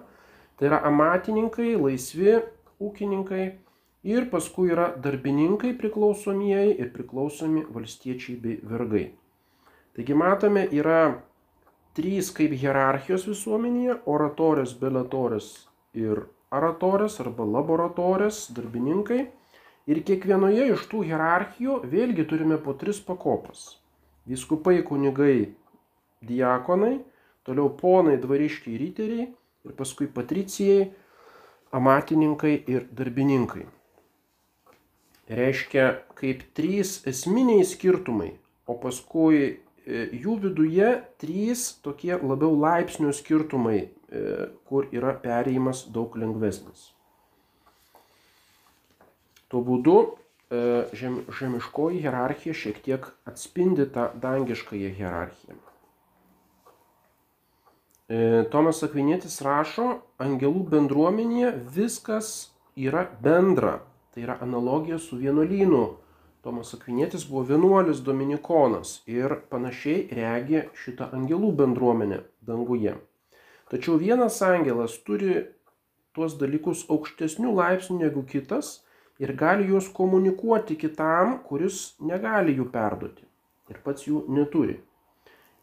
Tai 0.58 0.70
yra 0.70 0.82
amatininkai, 0.88 1.76
laisvi 1.78 2.40
ūkininkai. 2.82 3.46
Ir 4.02 4.26
paskui 4.32 4.72
yra 4.74 4.88
darbininkai 4.98 5.76
priklausomieji 5.78 6.80
ir 6.82 6.90
priklausomi 6.94 7.68
valstiečiai 7.70 8.40
bei 8.42 8.58
vergai. 8.66 9.12
Taigi 9.94 10.16
matome, 10.18 10.64
yra 10.74 11.22
trys 11.94 12.32
kaip 12.34 12.56
hierarchijos 12.58 13.28
visuomenėje- 13.30 14.00
oratorės, 14.14 14.74
belatorės 14.80 15.68
ir 15.94 16.26
aratorės 16.52 17.20
arba 17.24 17.48
laboratorės 17.48 18.50
darbininkai. 18.56 19.26
Ir 19.90 20.04
kiekvienoje 20.06 20.68
iš 20.76 20.84
tų 20.92 21.02
hierarchijų 21.10 21.80
vėlgi 21.90 22.28
turime 22.30 22.60
po 22.62 22.76
tris 22.78 23.00
pakopas. 23.02 23.80
Viskupai, 24.30 24.78
kunigai, 24.86 25.56
diakonai, 26.22 27.00
toliau 27.48 27.72
ponai, 27.74 28.20
dvariškiai, 28.22 28.78
riteriai 28.78 29.26
ir 29.66 29.78
paskui 29.78 30.06
patricijai, 30.06 30.92
amatininkai 31.74 32.54
ir 32.70 32.86
darbininkai. 32.94 33.66
Reiškia 35.32 35.88
kaip 36.20 36.44
trys 36.58 37.00
esminiai 37.08 37.64
skirtumai, 37.66 38.34
o 38.68 38.76
paskui 38.78 39.42
e, 39.42 39.54
jų 40.12 40.38
viduje 40.46 40.92
trys 41.24 41.70
tokie 41.82 42.14
labiau 42.20 42.54
laipsnių 42.60 43.14
skirtumai 43.16 43.88
kur 44.68 44.90
yra 44.92 45.14
perėjimas 45.24 45.86
daug 45.96 46.18
lengvesnis. 46.20 46.90
Tuo 49.52 49.60
būdu 49.68 49.98
e, 50.04 50.60
žem, 50.96 51.18
žemiškoji 51.40 52.00
hierarchija 52.06 52.56
šiek 52.56 52.80
tiek 52.86 53.08
atspindi 53.28 53.88
tą 53.92 54.06
dangiškąją 54.24 54.92
hierarchiją. 54.96 55.58
E, 58.12 58.20
Tomas 58.54 58.80
Akvinėtis 58.88 59.42
rašo, 59.44 59.90
angelų 60.24 60.64
bendruomenėje 60.72 61.52
viskas 61.76 62.32
yra 62.80 63.06
bendra. 63.24 63.82
Tai 64.12 64.24
yra 64.24 64.40
analogija 64.44 65.00
su 65.00 65.20
vienuolynu. 65.20 65.84
Tomas 66.44 66.72
Akvinėtis 66.76 67.28
buvo 67.28 67.44
vienuolis 67.52 68.00
dominikonas 68.04 68.98
ir 69.12 69.36
panašiai 69.52 70.08
regi 70.16 70.64
šitą 70.80 71.12
angelų 71.16 71.52
bendruomenę 71.60 72.24
danguje. 72.48 72.96
Tačiau 73.72 73.96
vienas 74.00 74.42
angelas 74.44 74.98
turi 75.08 75.46
tuos 76.16 76.36
dalykus 76.40 76.84
aukštesnių 76.92 77.54
laipsnių 77.56 78.02
negu 78.02 78.24
kitas 78.28 78.82
ir 79.24 79.32
gali 79.40 79.70
juos 79.70 79.88
komunikuoti 79.96 80.76
kitam, 80.76 81.38
kuris 81.48 81.94
negali 82.04 82.58
jų 82.58 82.68
perduoti 82.74 83.28
ir 83.72 83.80
pats 83.86 84.08
jų 84.08 84.26
neturi. 84.36 84.80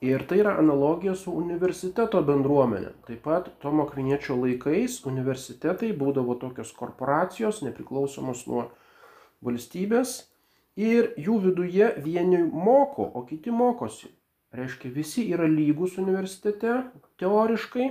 Ir 0.01 0.23
tai 0.31 0.39
yra 0.39 0.55
analogija 0.61 1.17
su 1.19 1.33
universiteto 1.35 2.21
bendruomenė. 2.23 2.93
Taip 3.09 3.25
pat 3.27 3.49
Tomo 3.61 3.85
Kviniečio 3.91 4.37
laikais 4.39 5.01
universitetai 5.11 5.91
būdavo 5.99 6.39
tokios 6.39 6.71
korporacijos, 6.77 7.65
nepriklausomos 7.67 8.45
nuo 8.47 8.69
valstybės 9.45 10.21
ir 10.79 11.11
jų 11.19 11.41
viduje 11.49 11.91
vieni 12.05 12.45
moko, 12.47 13.05
o 13.05 13.25
kiti 13.27 13.51
mokosi. 13.51 14.13
Reiškia, 14.57 14.91
visi 14.95 15.27
yra 15.29 15.45
lygus 15.45 15.99
universitete, 16.01 16.83
teoriškai, 17.21 17.89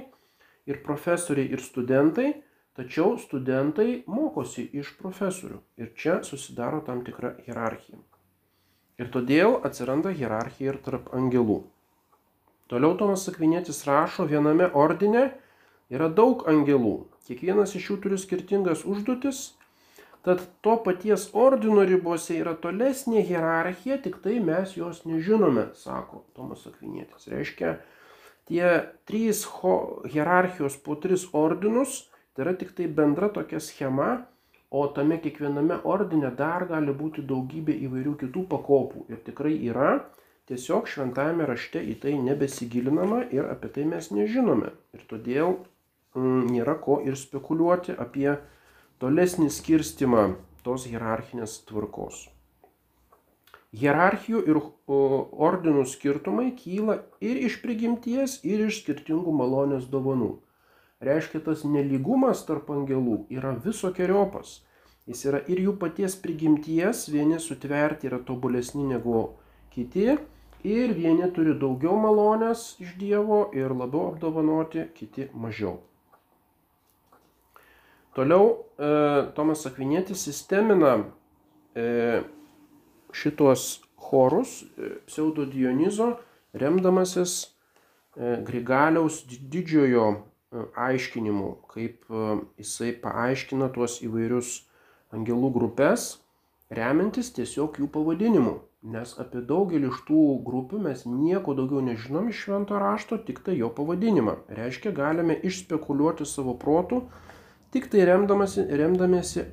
ir 0.67 0.83
profesoriai, 0.83 1.47
ir 1.53 1.63
studentai, 1.63 2.31
tačiau 2.77 3.15
studentai 3.21 4.03
mokosi 4.09 4.67
iš 4.81 4.93
profesorių. 4.99 5.61
Ir 5.81 5.93
čia 5.97 6.19
susidaro 6.27 6.83
tam 6.85 7.03
tikra 7.07 7.35
hierarchija. 7.45 7.99
Ir 8.97 9.09
todėl 9.13 9.59
atsiranda 9.67 10.13
hierarchija 10.13 10.73
ir 10.73 10.79
tarp 10.85 11.11
angelų. 11.13 11.61
Toliau 12.67 12.97
Tomas 12.99 13.27
Akvinėtis 13.31 13.85
rašo, 13.87 14.25
viename 14.27 14.67
ordine 14.75 15.29
yra 15.93 16.09
daug 16.09 16.43
angelų. 16.49 16.97
Kiekvienas 17.27 17.75
iš 17.77 17.91
jų 17.91 17.97
turi 18.03 18.17
skirtingas 18.19 18.83
užduotis, 18.83 19.53
Tad 20.27 20.41
to 20.61 20.73
paties 20.83 21.29
ordino 21.31 21.85
ribose 21.87 22.35
yra 22.35 22.51
tolesnė 22.59 23.21
hierarchija, 23.29 23.95
tik 24.03 24.17
tai 24.19 24.41
mes 24.43 24.73
jos 24.75 25.05
nežinome, 25.07 25.69
sako 25.79 26.25
Tomas 26.35 26.65
Akvinėtis. 26.67 27.29
Reiškia, 27.31 27.77
tie 28.51 28.65
trys 29.07 29.45
hierarchijos 30.11 30.75
po 30.83 30.97
tris 30.99 31.23
ordinus, 31.31 32.01
tai 32.35 32.43
yra 32.43 32.53
tik 32.59 32.73
tai 32.75 32.89
bendra 32.97 33.29
tokia 33.37 33.61
schema, 33.63 34.09
o 34.69 34.81
tame 34.97 35.21
kiekviename 35.23 35.79
ordine 35.87 36.33
dar 36.35 36.67
gali 36.67 36.91
būti 36.91 37.23
daugybė 37.31 37.77
įvairių 37.87 38.17
kitų 38.25 38.43
pakopų. 38.51 39.05
Ir 39.07 39.23
tikrai 39.29 39.53
yra, 39.69 39.93
tiesiog 40.51 40.91
šventajame 40.91 41.47
rašte 41.47 41.79
į 41.79 41.95
tai 42.03 42.17
nebesigilinama 42.27 43.23
ir 43.31 43.47
apie 43.47 43.71
tai 43.79 43.87
mes 43.87 44.11
nežinome. 44.11 44.75
Ir 44.91 45.07
todėl 45.07 45.55
mm, 46.19 46.51
nėra 46.51 46.75
ko 46.83 46.99
ir 47.07 47.15
spekuliuoti 47.15 47.95
apie 47.95 48.33
tolesnį 49.03 49.51
skirstimą 49.53 50.23
tos 50.65 50.87
hierarchinės 50.89 51.59
tvarkos. 51.69 52.25
Hierarchijų 53.77 54.39
ir 54.49 54.57
ordinų 55.47 55.83
skirtumai 55.91 56.47
kyla 56.57 57.01
ir 57.21 57.37
iš 57.45 57.59
prigimties, 57.61 58.39
ir 58.47 58.63
iš 58.65 58.81
skirtingų 58.81 59.33
malonės 59.37 59.85
dovanų. 59.91 60.37
Reiškia, 61.03 61.43
tas 61.45 61.61
neligumas 61.67 62.41
tarp 62.47 62.71
angelų 62.73 63.19
yra 63.29 63.51
visokiojopas. 63.65 64.61
Jis 65.07 65.25
yra 65.29 65.43
ir 65.45 65.61
jų 65.61 65.75
paties 65.79 66.17
prigimties, 66.23 67.05
vieni 67.13 67.37
sutverti 67.43 68.09
yra 68.09 68.17
tobulesni 68.25 68.87
negu 68.87 69.27
kiti, 69.75 70.17
ir 70.65 70.95
vieni 70.97 71.29
turi 71.35 71.53
daugiau 71.61 71.99
malonės 72.01 72.73
iš 72.81 72.97
Dievo 72.97 73.45
ir 73.53 73.77
labiau 73.77 74.09
apdovanoti, 74.15 74.87
kiti 74.97 75.29
mažiau. 75.37 75.77
Toliau 78.17 78.47
e, 78.81 78.87
Tomas 79.37 79.61
Akvinėtis 79.69 80.23
sistemina 80.25 80.95
e, 81.77 82.23
šitos 83.13 83.83
chorus 84.07 84.63
e, 84.63 84.95
pseudo 85.05 85.45
Dionizo, 85.45 86.15
remdamasis 86.57 87.53
Grigaliaus 88.17 89.19
didžiojo 89.29 90.07
aiškinimu, 90.73 91.51
kaip 91.69 92.07
jisai 92.57 92.95
paaiškina 92.97 93.67
tuos 93.75 93.99
įvairius 94.01 94.55
angelų 95.13 95.51
grupės, 95.53 96.07
remiantis 96.73 97.29
tiesiog 97.35 97.77
jų 97.77 97.91
pavadinimu. 97.93 98.55
nes 98.87 99.13
apie 99.19 99.41
daugelį 99.45 99.89
iš 99.91 100.01
tų 100.07 100.23
grupių 100.47 100.79
mes 100.81 101.05
nieko 101.05 101.53
daugiau 101.53 101.81
nežinom 101.83 102.29
iš 102.31 102.41
švento 102.45 102.77
rašto, 102.79 103.17
tik 103.17 103.43
tai 103.45 103.57
jo 103.57 103.69
pavadinimą. 103.69 104.37
Reiškia, 104.49 104.93
galime 104.95 105.35
išspekuliuoti 105.49 106.25
savo 106.25 106.53
protų, 106.57 107.01
tik 107.77 107.91
tai 107.93 108.07
remdamėsi 108.09 109.43
e, 109.43 109.47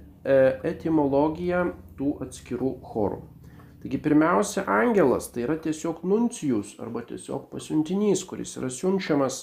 etimologiją 0.65 1.67
tų 1.99 2.15
atskirų 2.25 2.71
chorų. 2.89 3.21
Taigi 3.85 3.99
pirmiausia, 4.01 4.63
angelas 4.65 5.29
tai 5.29 5.43
yra 5.45 5.59
tiesiog 5.61 6.01
nuncijus 6.09 6.73
arba 6.81 7.03
tiesiog 7.05 7.51
pasiuntinys, 7.51 8.23
kuris 8.25 8.57
yra 8.57 8.71
siunčiamas 8.73 9.43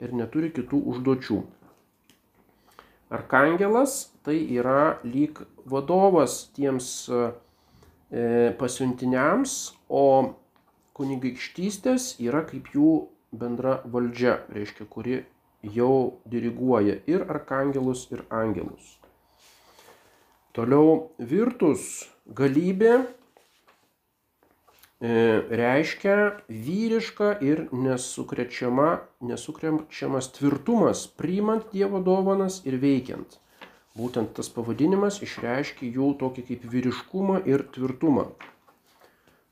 ir 0.00 0.14
neturi 0.16 0.48
kitų 0.56 0.80
užduočių. 0.94 1.42
Arkangelas 3.12 3.98
tai 4.24 4.38
yra 4.56 4.96
lyg 5.04 5.42
vadovas 5.68 6.46
tiems 6.56 6.88
e, 7.12 7.26
pasiuntiniams, 8.56 9.58
o 9.92 10.06
kunigaikštystės 10.96 12.14
yra 12.24 12.46
kaip 12.48 12.72
jų 12.72 12.94
bendra 13.36 13.82
valdžia, 13.84 14.38
reiškia, 14.56 14.88
kuri 14.88 15.20
jau 15.62 16.18
diriguoja 16.26 16.98
ir 17.06 17.26
arkangelus, 17.30 18.08
ir 18.12 18.24
angelus. 18.30 18.98
Toliau 20.52 21.12
virtus 21.18 22.04
galybė 22.28 23.00
E, 25.02 25.42
reiškia 25.50 26.16
vyriška 26.46 27.32
ir 27.42 27.64
nesukrečiama, 27.74 29.00
nesukrečiamas 29.26 30.28
tvirtumas, 30.36 31.08
priimant 31.18 31.72
Dievo 31.74 31.98
dovanas 32.06 32.60
ir 32.62 32.76
veikiant. 32.78 33.34
Būtent 33.98 34.30
tas 34.36 34.46
pavadinimas 34.54 35.18
išreiškia 35.26 35.88
jų 35.96 36.12
tokį 36.20 36.44
kaip 36.52 36.68
vyriškumą 36.74 37.40
ir 37.50 37.66
tvirtumą. 37.74 38.28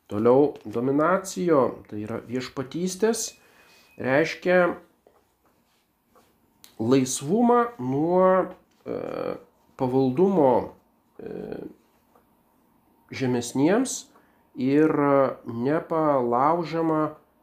Toliau 0.07 0.55
dominacijo, 0.62 1.64
tai 1.90 2.05
yra 2.05 2.21
viešpatystės, 2.31 3.33
reiškia 3.99 4.61
laisvumą 6.80 7.64
nuo 7.78 8.25
e, 8.25 8.46
pavaldumo 9.76 10.72
e, 11.20 11.60
žemesniems 13.12 14.08
ir 14.56 14.92
nepalaužiamą 15.44 17.02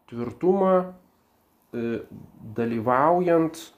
tvirtumą 0.09 0.73
e, 0.81 2.01
dalyvaujant 2.57 3.73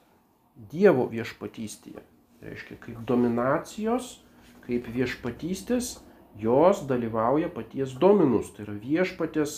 Dievo 0.70 1.06
viešpatystėje. 1.08 2.02
Tai 2.40 2.50
reiškia, 2.52 2.74
kaip 2.82 2.98
dominacijos, 3.08 4.18
kaip 4.66 4.90
viešpatystės, 4.92 5.94
jos 6.36 6.82
dalyvauja 6.88 7.48
paties 7.52 7.94
dominus, 7.96 8.50
tai 8.52 8.66
yra 8.66 8.74
viešpatės 8.76 9.54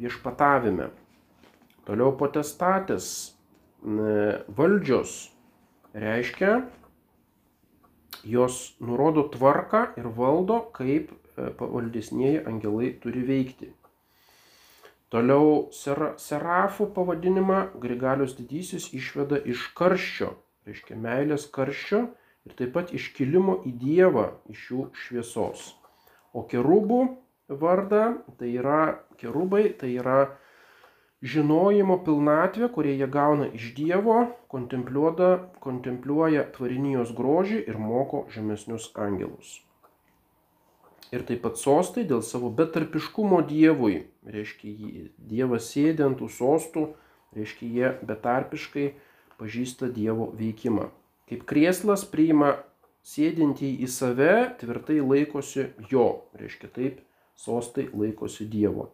viešpatavime. 0.00 0.88
Toliau 1.84 2.14
potestatės 2.16 3.10
valdžios 3.84 5.18
reiškia, 5.94 6.62
jos 8.24 8.76
nurodo 8.80 9.28
tvarką 9.32 9.86
ir 10.00 10.08
valdo, 10.16 10.60
kaip 10.74 11.14
E, 11.38 11.50
pavaldesnieji 11.58 12.42
angelai 12.50 12.92
turi 13.02 13.22
veikti. 13.26 13.70
Toliau 15.12 15.68
ser, 15.72 16.00
serafų 16.20 16.88
pavadinimą 16.96 17.60
Grigalius 17.82 18.34
didysis 18.38 18.88
išveda 18.98 19.38
iš 19.52 19.68
karščio, 19.78 20.32
reiškia 20.68 20.98
meilės 21.04 21.46
karščio 21.54 22.00
ir 22.48 22.56
taip 22.58 22.74
pat 22.74 22.90
iškilimo 22.98 23.60
į 23.70 23.72
Dievą 23.84 24.26
iš 24.52 24.64
jų 24.72 24.88
šviesos. 25.04 25.70
O 26.34 26.42
kerubų 26.50 27.00
vardą, 27.62 28.02
tai 28.40 28.50
yra 28.58 28.82
kerubai, 29.22 29.64
tai 29.78 29.94
yra 29.94 30.18
žinojimo 31.22 31.98
pilnatvė, 32.06 32.68
kurie 32.74 32.94
jie 32.98 33.08
gauna 33.10 33.48
iš 33.58 33.72
Dievo, 33.78 34.18
kontempliuoja 34.50 36.44
tvarinijos 36.56 37.14
grožį 37.14 37.64
ir 37.66 37.80
moko 37.80 38.26
žemesnius 38.34 38.92
angelus 38.94 39.58
ir 41.12 41.24
taip 41.28 41.42
pat 41.44 41.58
sostai 41.60 42.04
dėl 42.08 42.22
savo 42.24 42.50
betarpiškumo 42.54 43.40
Dievui. 43.48 44.06
Reiškia, 44.28 45.08
Dievas 45.30 45.70
sėdė 45.72 46.08
ant 46.08 46.18
tų 46.20 46.28
sostų, 46.32 46.86
reiškia, 47.36 47.68
jie 47.68 47.92
betarpiškai 48.08 48.88
pažįsta 49.40 49.90
Dievo 49.94 50.30
veikimą. 50.38 50.90
Kaip 51.28 51.44
krieslas 51.48 52.04
priima 52.08 52.56
sėdintį 53.06 53.74
į 53.84 53.88
save, 53.92 54.34
tvirtai 54.60 55.00
laikosi 55.00 55.70
jo. 55.90 56.08
Reiškia, 56.38 56.72
taip 56.72 57.02
sostai 57.38 57.88
laikosi 57.92 58.48
Dievo. 58.48 58.90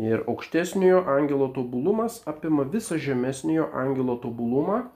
Ir 0.00 0.22
aukštesniojo 0.24 1.02
angelo 1.12 1.50
tobulumas 1.52 2.22
apima 2.30 2.64
visą 2.64 2.96
žemesniojo 2.96 3.66
angelo 3.76 4.16
tobulumą 4.22 4.86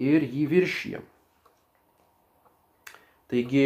ir 0.00 0.26
jį 0.26 0.44
viršyje. 0.50 1.00
Taigi 3.30 3.64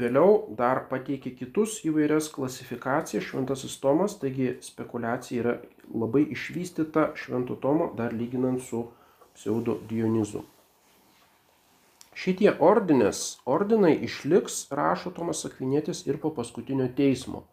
vėliau 0.00 0.32
dar 0.58 0.82
pateikė 0.90 1.30
kitus 1.38 1.78
įvairias 1.86 2.26
klasifikacijas 2.34 3.28
šventasis 3.28 3.78
Tomas, 3.78 4.16
taigi 4.18 4.56
spekulacija 4.66 5.42
yra 5.44 5.54
labai 5.94 6.24
išvystyta 6.34 7.12
švento 7.14 7.54
Tomo 7.62 7.92
dar 7.96 8.12
lyginant 8.12 8.64
su 8.66 8.82
pseudo 9.36 9.78
Dionizu. 9.88 10.42
Šitie 12.16 12.50
ordinės, 12.64 13.38
ordinai 13.44 13.92
išliks, 14.08 14.64
rašo 14.74 15.12
Tomas 15.14 15.44
Akvinėtis 15.46 16.02
ir 16.08 16.18
po 16.18 16.32
paskutinio 16.34 16.88
teismo. 16.98 17.44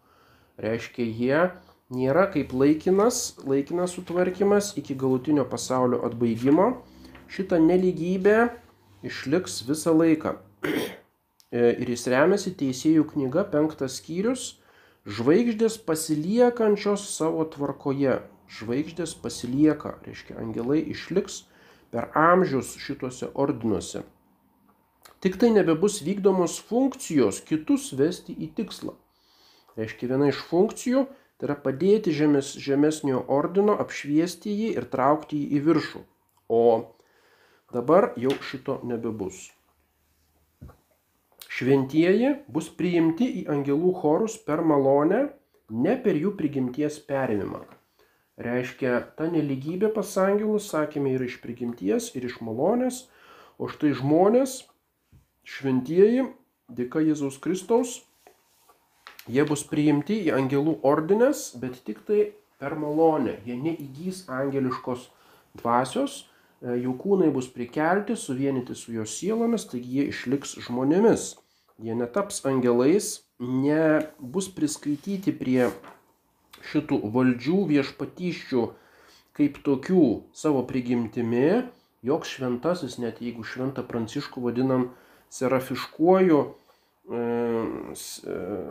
Reiškia, 0.58 1.06
jie 1.06 1.40
nėra 1.92 2.28
kaip 2.32 2.54
laikinas, 2.56 3.36
laikinas 3.44 3.96
sutvarkymas 3.98 4.74
iki 4.80 4.96
galutinio 4.96 5.46
pasaulio 5.50 6.04
atbaigimo. 6.08 6.84
Šita 7.34 7.58
neligybė 7.60 8.38
išliks 9.04 9.64
visą 9.70 9.96
laiką. 9.96 10.38
E, 11.54 11.68
ir 11.84 11.90
jis 11.92 12.08
remiasi 12.10 12.50
Teisėjų 12.58 13.04
knyga, 13.12 13.44
penktas 13.46 14.00
skyrius, 14.00 14.56
žvaigždės 15.06 15.76
pasiliekančios 15.86 17.04
savo 17.14 17.44
tvarkoje. 17.46 18.16
Žvaigždės 18.50 19.14
pasilieka, 19.22 19.92
reiškia, 20.02 20.40
angelai 20.42 20.80
išliks 20.96 21.44
per 21.94 22.10
amžius 22.18 22.74
šituose 22.82 23.30
ordinuose. 23.38 24.02
Tik 25.22 25.38
tai 25.38 25.52
nebebus 25.54 26.02
vykdomos 26.02 26.58
funkcijos 26.72 27.44
kitus 27.46 27.92
vesti 28.02 28.34
į 28.34 28.50
tikslą. 28.58 28.98
Reiškia, 29.78 30.10
viena 30.10 30.34
iš 30.34 30.42
funkcijų 30.50 31.06
tai 31.38 31.50
yra 31.50 31.58
padėti 31.60 32.14
žemės, 32.16 32.54
žemesnio 32.66 33.24
ordino, 33.38 33.76
apšviesti 33.84 34.54
jį 34.54 34.70
ir 34.78 34.88
traukti 34.94 35.42
jį 35.42 35.58
į 35.58 35.64
viršų. 35.68 36.04
O 36.54 36.64
dabar 37.74 38.12
jau 38.20 38.34
šito 38.50 38.80
nebebus. 38.88 39.50
Šventieji 41.54 42.34
bus 42.50 42.70
priimti 42.74 43.28
į 43.42 43.46
angelų 43.54 43.94
chorus 44.02 44.40
per 44.48 44.64
malonę, 44.66 45.28
ne 45.70 45.96
per 46.02 46.18
jų 46.18 46.34
prigimties 46.38 47.00
perimimą. 47.10 47.62
Reiškia, 48.42 48.94
ta 49.18 49.28
neligybė 49.30 49.92
pas 49.94 50.10
angelus, 50.18 50.72
sakėme, 50.74 51.12
yra 51.14 51.28
iš 51.30 51.38
prigimties 51.44 52.10
ir 52.18 52.26
iš 52.26 52.40
malonės, 52.42 53.04
o 53.62 53.70
štai 53.70 53.92
žmonės, 54.00 54.64
šventieji, 55.46 56.26
dėka 56.74 57.04
Jėzaus 57.06 57.38
Kristaus, 57.44 58.00
jie 59.28 59.46
bus 59.48 59.64
priimti 59.68 60.20
į 60.28 60.34
angelų 60.40 60.80
ordinės, 60.88 61.52
bet 61.60 61.80
tik 61.88 62.04
tai 62.08 62.32
per 62.60 62.76
malonę. 62.80 63.38
Jie 63.48 63.60
neįgys 63.60 64.26
angeliškos 64.32 65.10
dvasios, 65.60 66.24
jų 66.64 66.98
kūnai 67.00 67.30
bus 67.36 67.48
prikelti, 67.52 68.16
suvienyti 68.20 68.76
su 68.76 68.96
jo 68.96 69.08
sielomis, 69.08 69.68
taigi 69.72 70.00
jie 70.00 70.12
išliks 70.14 70.58
žmonėmis 70.68 71.34
jie 71.84 71.96
netaps 71.96 72.46
angelais, 72.46 73.24
nebus 73.40 74.48
priskaityti 74.54 75.34
prie 75.36 75.72
šitų 76.70 77.00
valdžių 77.14 77.60
viešpatyščių 77.72 78.64
kaip 79.34 79.58
tokių 79.66 80.06
savo 80.38 80.62
prigimtimi, 80.70 81.64
joks 82.06 82.36
šventasis, 82.38 83.00
net 83.02 83.20
jeigu 83.24 83.44
šventą 83.44 83.84
pranciškų 83.88 84.44
vadinam 84.46 84.92
serafiškuoju, 85.34 86.40
e, 86.40 86.46
e, 86.46 86.63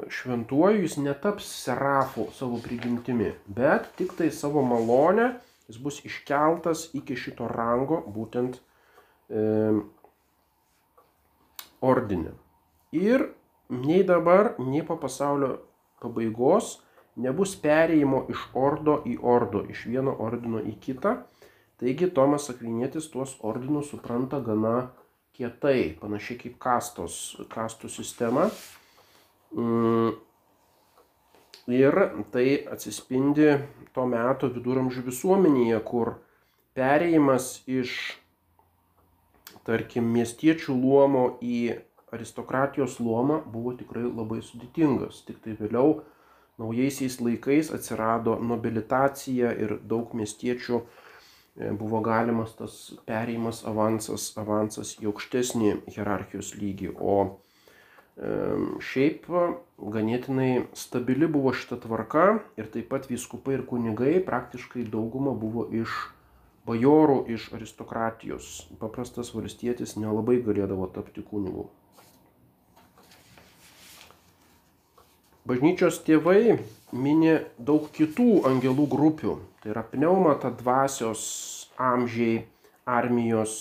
šventuoju, 0.08 0.82
jis 0.82 0.96
netaps 0.96 1.48
serafu 1.64 2.30
savo 2.32 2.58
prigimtimi, 2.64 3.34
bet 3.46 3.90
tik 3.98 4.14
tai 4.16 4.30
savo 4.32 4.62
malonę 4.64 5.34
jis 5.68 5.78
bus 5.78 6.04
iškeltas 6.04 6.90
iki 6.96 7.16
šito 7.16 7.48
rango, 7.48 8.02
būtent 8.06 8.58
e, 9.28 9.42
ordinė. 11.80 12.32
Ir 12.92 13.28
nei 13.72 14.02
dabar, 14.04 14.54
nei 14.60 14.82
po 14.84 14.98
pasaulio 15.00 15.54
pabaigos 16.02 16.78
nebus 17.16 17.54
perėjimo 17.60 18.24
iš 18.32 18.48
ordo 18.56 18.98
į 19.08 19.18
ordo, 19.22 19.62
iš 19.68 19.86
vieno 19.88 20.14
ordino 20.26 20.60
į 20.60 20.76
kitą. 20.82 21.22
Taigi 21.80 22.10
Tomas 22.14 22.50
Akvinėtis 22.52 23.08
tuos 23.10 23.34
ordinus 23.42 23.90
supranta 23.90 24.38
gana 24.44 24.92
kietai, 25.36 25.94
panašiai 26.00 26.38
kaip 26.40 26.58
kastos, 26.62 27.16
kastų 27.52 27.90
sistema. 27.92 28.50
Mm. 29.56 30.14
Ir 31.72 31.94
tai 32.34 32.46
atsispindi 32.74 33.52
to 33.94 34.04
meto 34.10 34.48
viduramžių 34.50 35.04
visuomenėje, 35.06 35.78
kur 35.86 36.16
perėjimas 36.74 37.60
iš, 37.70 37.92
tarkim, 39.68 40.08
miestiečių 40.16 40.74
luomo 40.74 41.36
į 41.38 41.76
aristokratijos 42.12 42.98
luomą 43.00 43.38
buvo 43.46 43.76
tikrai 43.78 44.02
labai 44.08 44.40
sudėtingas. 44.42 45.22
Tik 45.28 45.38
tai 45.44 45.54
vėliau 45.60 46.00
naujaisiais 46.60 47.20
laikais 47.22 47.70
atsirado 47.72 48.34
nobilitacija 48.42 49.54
ir 49.54 49.78
daug 49.88 50.12
miestiečių 50.18 50.82
e, 50.82 50.84
buvo 51.56 52.00
galimas 52.00 52.54
tas 52.56 52.76
perėjimas 53.08 53.62
avansas, 53.68 54.30
avansas 54.40 54.96
į 55.02 55.10
aukštesnį 55.10 55.74
hierarchijos 55.92 56.54
lygį. 56.56 56.94
O 56.96 57.16
šiaip 58.92 59.28
ganėtinai 59.92 60.66
stabili 60.76 61.28
buvo 61.28 61.52
šita 61.56 61.78
tvarka 61.84 62.40
ir 62.60 62.68
taip 62.72 62.90
pat 62.92 63.08
vyskupai 63.10 63.56
ir 63.58 63.66
kunigai 63.68 64.18
praktiškai 64.24 64.84
dauguma 64.88 65.32
buvo 65.32 65.64
iš 65.72 65.92
bajorų, 66.68 67.24
iš 67.32 67.48
aristokratijos. 67.56 68.68
Paprastas 68.80 69.32
valstietis 69.34 69.96
nelabai 69.96 70.38
galėdavo 70.44 70.88
tapti 70.94 71.24
kunigu. 71.24 71.68
Bažnyčios 75.48 75.98
tėvai 76.06 76.60
mini 76.94 77.40
daug 77.58 77.88
kitų 77.96 78.44
angelų 78.46 78.86
grupių. 78.92 79.32
Tai 79.62 79.70
yra 79.70 79.84
pneumata 79.86 80.50
dvasios 80.50 81.22
amžiai, 81.78 82.48
armijos, 82.84 83.52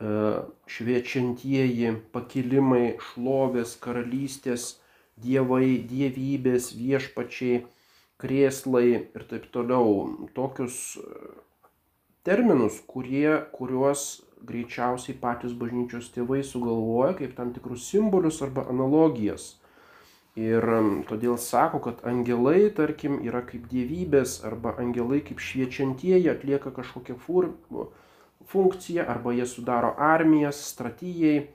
e, 0.00 0.12
šviečiantieji, 0.72 1.90
pakilimai, 2.14 2.94
šlovės, 3.10 3.74
karalystės, 3.82 4.78
dievai, 5.20 5.76
dievybės, 5.90 6.70
viešpačiai, 6.78 7.60
krėslai 8.16 8.86
ir 8.96 9.28
taip 9.28 9.50
toliau. 9.52 9.92
Tokius 10.32 10.96
e, 10.96 11.30
terminus, 12.24 12.80
kurie, 12.88 13.36
kuriuos 13.52 14.08
greičiausiai 14.48 15.20
patys 15.20 15.52
bažnyčios 15.60 16.08
tėvai 16.14 16.40
sugalvoja 16.40 17.18
kaip 17.20 17.36
tam 17.36 17.52
tikrus 17.52 17.84
simbolius 17.92 18.40
arba 18.46 18.64
analogijas 18.72 19.58
Ir 20.38 20.62
todėl 21.08 21.38
sako, 21.40 21.80
kad 21.82 22.02
angelai, 22.06 22.68
tarkim, 22.74 23.16
yra 23.26 23.40
kaip 23.46 23.64
dievybės 23.72 24.36
arba 24.46 24.76
angelai 24.78 25.18
kaip 25.26 25.40
šviečiantieji 25.42 26.28
atlieka 26.30 26.70
kažkokią 26.76 27.16
funkciją 28.52 29.06
arba 29.08 29.32
jie 29.34 29.46
sudaro 29.50 29.94
armijas, 29.98 30.60
strategijai 30.72 31.48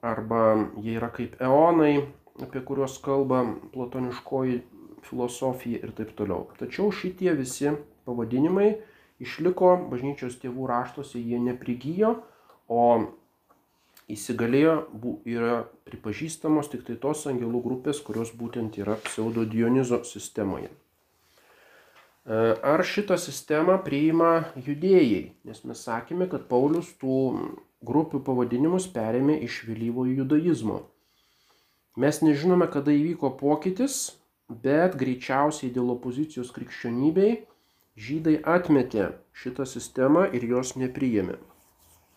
arba 0.00 0.70
jie 0.80 0.94
yra 0.96 1.10
kaip 1.12 1.36
eonai, 1.42 2.06
apie 2.40 2.62
kuriuos 2.64 2.96
kalba 3.04 3.42
platoniškoji 3.74 4.62
filosofija 5.04 5.82
ir 5.84 5.92
taip 5.98 6.14
toliau. 6.16 6.48
Tačiau 6.58 6.88
šitie 6.92 7.34
visi 7.36 7.74
pavadinimai 8.08 8.70
išliko 9.22 9.74
bažnyčios 9.90 10.38
tėvų 10.42 10.70
raštuose, 10.70 11.20
jie 11.20 11.38
neprigijo, 11.42 12.16
o 12.68 12.80
įsigalėjo 14.10 14.74
yra 15.28 15.64
pripažįstamos 15.88 16.70
tik 16.72 16.84
tai 16.88 16.96
tos 17.00 17.24
angelų 17.30 17.62
grupės, 17.64 18.02
kurios 18.04 18.32
būtent 18.36 18.76
yra 18.80 18.98
pseudo 19.06 19.46
Dionizo 19.48 20.02
sistemoje. 20.04 20.70
E, 20.70 22.40
ar 22.60 22.84
šitą 22.84 23.16
sistemą 23.20 23.78
priima 23.84 24.50
judėjai? 24.56 25.22
Nes 25.48 25.64
mes 25.64 25.84
sakėme, 25.88 26.28
kad 26.32 26.48
Paulius 26.50 26.92
tų 27.00 27.20
grupių 27.84 28.20
pavadinimus 28.24 28.88
perėmė 28.92 29.38
iš 29.44 29.62
vėlyvojo 29.68 30.20
judaizmo. 30.22 30.82
Mes 32.00 32.20
nežinome, 32.24 32.66
kada 32.72 32.92
įvyko 32.92 33.34
pokytis, 33.38 34.16
bet 34.48 34.96
greičiausiai 35.00 35.72
dėl 35.72 35.92
opozicijos 35.94 36.50
krikščionybei 36.56 37.44
žydai 37.96 38.40
atmetė 38.42 39.12
šitą 39.36 39.66
sistemą 39.68 40.26
ir 40.34 40.46
jos 40.48 40.74
nepriėmė. 40.80 41.36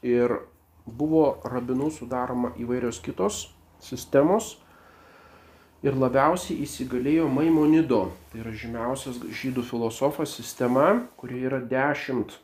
Ir 0.08 0.39
buvo 0.88 1.38
rabinų 1.43 1.91
sudaroma 1.91 2.54
įvairios 2.60 3.02
kitos 3.04 3.47
sistemos 3.84 4.56
ir 5.86 5.97
labiausiai 5.97 6.63
įsigalėjo 6.65 7.28
Maimonido, 7.30 8.08
tai 8.32 8.41
yra 8.41 8.54
žymiausias 8.56 9.19
žydų 9.41 9.65
filosofas 9.67 10.34
sistema, 10.39 10.88
kuri 11.19 11.43
yra 11.45 11.60
dešimt 11.62 12.38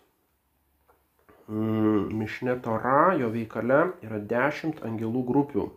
mm, 1.48 2.12
Mišne 2.20 2.60
Tora, 2.66 3.16
jo 3.20 3.32
veikale 3.34 3.96
yra 4.06 4.20
dešimt 4.20 4.84
angelų 4.86 5.24
grupių. 5.32 5.72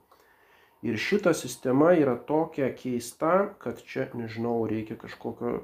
Ir 0.87 1.01
šita 1.01 1.33
sistema 1.35 1.95
yra 1.97 2.15
tokia 2.29 2.69
keista, 2.77 3.55
kad 3.63 3.81
čia, 3.83 4.11
nežinau, 4.15 4.59
reikia 4.69 4.99
kažkokio 5.01 5.57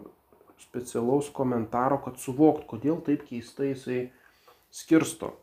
specialaus 0.62 1.28
komentaro, 1.34 2.00
kad 2.02 2.16
suvokt, 2.18 2.64
kodėl 2.70 3.02
taip 3.04 3.26
keistai 3.28 3.74
jisai 3.74 4.00
skirsto 4.72 5.34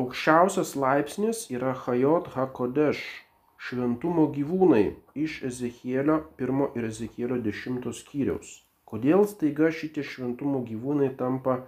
aukščiausias 0.00 0.72
laipsnis 0.76 1.50
yra 1.52 1.74
Chajot 1.76 2.30
HaKodesh- 2.32 3.04
šventumo 3.64 4.24
gyvūnai 4.32 4.94
iš 5.14 5.42
Ezekielio 5.44 6.22
1 6.38 6.70
ir 6.76 6.84
Ezekielio 6.88 7.36
10 7.36 7.92
skyriaus. 7.92 8.62
Kodėl 8.88 9.26
staiga 9.28 9.68
šitie 9.70 10.02
šventumo 10.04 10.64
gyvūnai 10.64 11.10
tampa 11.16 11.58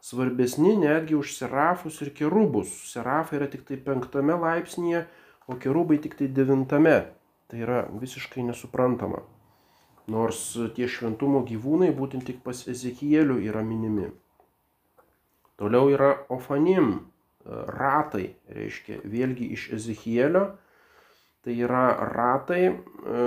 svarbesni 0.00 0.76
netgi 0.76 1.18
už 1.18 1.34
serafus 1.34 2.00
ir 2.02 2.14
kerubus? 2.14 2.70
Serafai 2.92 3.38
yra 3.40 3.50
tik 3.50 3.66
tai 3.66 3.76
penktame 3.76 4.38
laipsnėje, 4.38 5.04
o 5.48 5.58
kerubai 5.58 5.98
tik 5.98 6.14
tai 6.18 6.28
devintame. 6.28 6.96
Tai 7.48 7.58
yra 7.66 7.84
visiškai 7.90 8.46
nesuprantama. 8.46 9.22
Nors 10.06 10.56
tie 10.74 10.86
šventumo 10.86 11.42
gyvūnai 11.46 11.90
būtent 11.94 12.26
tik 12.26 12.42
pas 12.46 12.62
Ezekielių 12.68 13.42
yra 13.42 13.62
minimi. 13.62 14.10
Toliau 15.58 15.90
yra 15.90 16.14
Ofanim, 16.30 17.11
ratai, 17.46 18.34
reiškia, 18.50 19.00
vėlgi 19.08 19.52
iš 19.56 19.68
Ezechielio, 19.78 20.44
tai 21.42 21.56
yra 21.58 21.86
ratai, 22.12 22.62
e, 22.70 23.24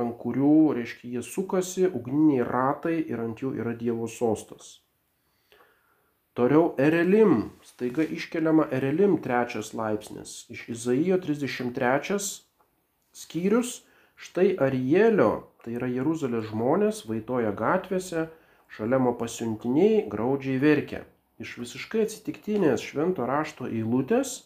ant 0.00 0.16
kurių, 0.20 0.74
reiškia, 0.78 1.10
jie 1.16 1.22
sukasi, 1.22 1.84
ugniniai 1.86 2.46
ratai 2.48 2.96
ir 3.02 3.20
ant 3.20 3.42
jų 3.42 3.54
yra 3.60 3.74
Dievo 3.76 4.08
sostas. 4.08 4.80
Toliau 6.34 6.72
Erelim, 6.82 7.52
staiga 7.62 8.02
iškeliama 8.02 8.66
Erelim 8.74 9.20
trečias 9.22 9.70
laipsnis. 9.76 10.48
Iš 10.50 10.64
Izaijo 10.72 11.20
33 11.22 12.18
skyrius, 13.14 13.84
štai 14.18 14.56
Arielio, 14.58 15.52
tai 15.62 15.76
yra 15.78 15.86
Jeruzalės 15.92 16.48
žmonės, 16.50 17.04
vaitoja 17.06 17.54
gatvėse, 17.54 18.26
šalia 18.74 18.98
pasiuntiniai 19.20 20.08
graudžiai 20.10 20.58
verkia 20.58 21.04
iš 21.42 21.56
visiškai 21.58 22.04
atsitiktinės 22.06 22.84
švento 22.84 23.26
rašto 23.26 23.66
eilutės 23.66 24.44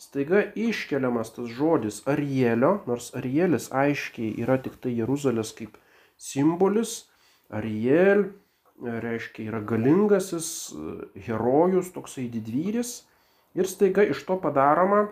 staiga 0.00 0.42
iškeliamas 0.56 1.34
tas 1.36 1.50
žodis 1.52 2.00
Arielio, 2.08 2.80
nors 2.88 3.10
Arielis 3.16 3.68
aiškiai 3.72 4.32
yra 4.40 4.56
tik 4.64 4.78
tai 4.80 4.94
Jeruzalės 4.96 5.52
kaip 5.58 5.76
simbolis. 6.16 7.04
Ariel 7.52 8.30
reiškia 8.80 9.50
yra 9.50 9.60
galingasis 9.60 10.48
herojus, 11.26 11.92
toksai 11.92 12.30
didvyris. 12.32 13.02
Ir 13.58 13.68
staiga 13.68 14.06
iš 14.06 14.24
to 14.24 14.38
padaroma 14.40 15.08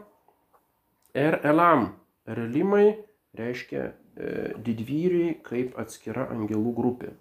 Er 1.14 1.40
Elam. 1.42 1.88
Erelimai 2.28 2.92
reiškia 3.36 3.84
e, 3.88 3.92
didvyriai 4.64 5.38
kaip 5.44 5.78
atskira 5.80 6.28
angelų 6.32 6.74
grupė 6.76 7.14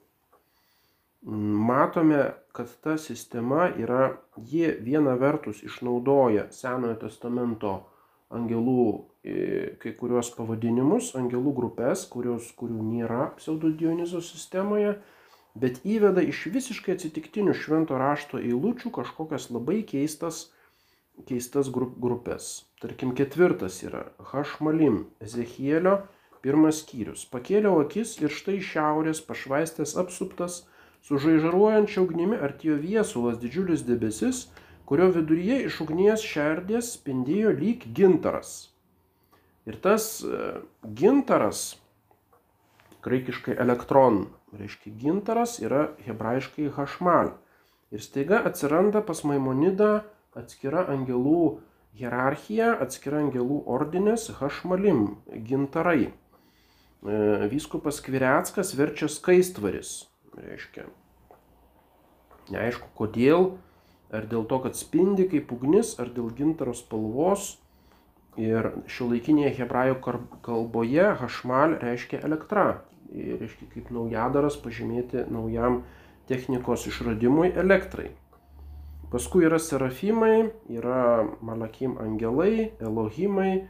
matome, 1.21 2.31
kad 2.51 2.69
ta 2.81 2.97
sistema 2.97 3.69
yra, 3.77 4.17
ji 4.37 4.71
viena 4.81 5.13
vertus 5.13 5.63
išnaudoja 5.63 6.47
Senojo 6.51 6.95
testamento 7.01 7.73
angelų 8.33 8.87
e, 9.23 9.35
kai 9.81 9.93
kuriuos 9.97 10.31
pavadinimus, 10.35 11.13
angelų 11.19 11.53
grupės, 11.61 12.05
kurios, 12.11 12.49
kurių 12.59 12.83
nėra 12.83 13.31
pseudodionizo 13.37 14.21
sistemoje, 14.21 14.97
bet 15.57 15.79
įveda 15.87 16.21
iš 16.25 16.47
visiškai 16.53 16.97
atsitiktinių 16.97 17.55
švento 17.57 17.97
rašto 17.97 18.41
eilučių 18.41 18.91
kažkokias 18.99 19.49
labai 19.53 19.81
keistas, 19.87 20.47
keistas 21.29 21.71
grupės. 21.73 22.67
Tarkim, 22.81 23.15
ketvirtas 23.17 23.79
yra 23.87 24.05
Hašmalim, 24.31 25.07
Ezechielio 25.23 26.01
pirmas 26.43 26.83
skyrius. 26.83 27.25
Pakėliau 27.31 27.79
akis 27.81 28.17
ir 28.21 28.33
štai 28.33 28.59
šiaurės 28.61 29.23
pašvaistės 29.25 29.95
apsuptas, 29.97 30.65
Su 31.07 31.15
žaižaruojančia 31.23 32.01
ugnimi 32.03 32.35
artėjo 32.43 32.73
viesulas 32.81 33.37
didžiulis 33.39 33.85
debesis, 33.87 34.41
kurio 34.89 35.05
viduryje 35.15 35.61
iš 35.69 35.77
ugnies 35.85 36.23
šerdės 36.27 36.89
spindėjo 36.97 37.53
lyg 37.55 37.85
gintaras. 37.95 38.49
Ir 39.67 39.77
tas 39.85 40.07
e, 40.19 40.39
gintaras, 40.99 41.61
graikiškai 43.07 43.55
elektron, 43.55 44.25
reiškia 44.59 44.91
gintaras, 44.99 45.61
yra 45.63 45.85
hebrajiškai 46.09 46.67
hašmal. 46.75 47.31
Ir 47.95 48.03
staiga 48.03 48.41
atsiranda 48.51 48.99
pas 48.99 49.23
Maimonidą 49.23 50.01
atskira 50.35 50.83
angelų 50.91 51.61
hierarchija, 51.95 52.73
atskira 52.83 53.23
angelų 53.23 53.61
ordinės 53.79 54.27
hašmalim, 54.41 55.07
gintarai. 55.47 56.11
e, 56.11 57.47
vyskupas 57.47 58.03
Kviriackas 58.03 58.75
verčia 58.75 59.07
skaistvaris. 59.07 59.95
Reiškia. 60.37 60.85
Neaišku 62.53 62.91
kodėl, 62.95 63.57
ar 64.13 64.27
dėl 64.29 64.45
to, 64.47 64.59
kad 64.63 64.77
spindi 64.79 65.27
kaip 65.29 65.51
ugnis, 65.51 65.95
ar 65.99 66.11
dėl 66.13 66.29
gintaro 66.35 66.75
spalvos. 66.77 67.55
Ir 68.37 68.69
šiuolaikinėje 68.85 69.55
hebrajų 69.57 69.97
kalboje 70.45 71.07
hašmal 71.17 71.79
reiškia 71.81 72.21
elektra. 72.27 72.83
Ir 73.09 73.41
reiškia 73.41 73.65
kaip 73.71 73.89
naujadaras 73.95 74.59
pažymėti 74.61 75.25
naujam 75.33 75.81
technikos 76.29 76.85
išradimui 76.85 77.49
elektrai. 77.57 78.11
Paskui 79.09 79.47
yra 79.47 79.57
serafimai, 79.63 80.51
yra 80.69 81.23
malakim 81.41 81.95
angelai, 82.03 82.73
elohimai, 82.83 83.63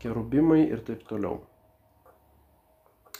kerubimai 0.00 0.62
ir 0.64 0.80
taip 0.86 1.04
toliau. 1.06 1.42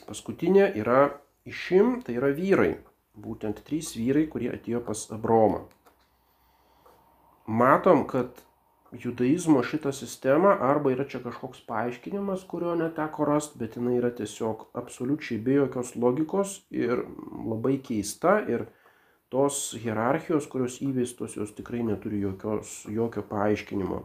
Paskutinė 0.08 0.70
yra 0.80 1.20
išim, 1.50 1.98
tai 2.06 2.16
yra 2.20 2.30
vyrai. 2.36 2.72
Būtent 3.20 3.60
trys 3.66 3.92
vyrai, 3.98 4.24
kurie 4.30 4.52
atėjo 4.54 4.80
pas 4.86 5.02
Abromą. 5.12 5.66
Matom, 7.50 8.06
kad 8.06 8.38
judaizmo 8.92 9.62
šitą 9.62 9.92
sistemą 9.94 10.52
arba 10.66 10.92
yra 10.94 11.06
čia 11.06 11.20
kažkoks 11.22 11.62
paaiškinimas, 11.66 12.44
kurio 12.50 12.74
neteko 12.78 13.26
rasti, 13.26 13.58
bet 13.58 13.76
jinai 13.78 13.96
yra 13.98 14.10
tiesiog 14.14 14.68
absoliučiai 14.78 15.38
be 15.42 15.56
jokios 15.58 15.94
logikos 15.96 16.60
ir 16.70 17.04
labai 17.46 17.78
keista 17.86 18.38
ir 18.50 18.66
tos 19.30 19.76
hierarchijos, 19.78 20.48
kurios 20.50 20.80
įveistos, 20.82 21.36
jos 21.38 21.54
tikrai 21.54 21.84
neturi 21.86 22.22
jokios, 22.24 22.80
jokio 22.90 23.22
paaiškinimo. 23.30 24.02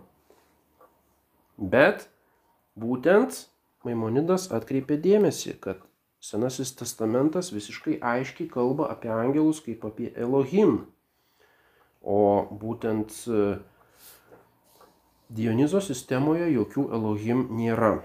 Bet 1.57 2.07
būtent 2.77 3.45
Maimonidas 3.85 4.49
atkreipė 4.53 4.97
dėmesį, 5.01 5.57
kad 5.61 5.81
Senasis 6.25 6.71
testamentas 6.73 7.51
visiškai 7.53 7.99
aiškiai 8.01 8.49
kalba 8.49 8.87
apie 8.89 9.11
angelus 9.13 9.59
kaip 9.61 9.83
apie 9.85 10.07
Elohim. 10.17 10.79
O 12.01 12.17
būtent 12.63 13.13
e, 13.29 13.41
Dionizo 15.29 15.81
sistemoje 15.81 16.47
jokių 16.53 16.87
Elohim 16.97 17.43
nėra. 17.59 17.99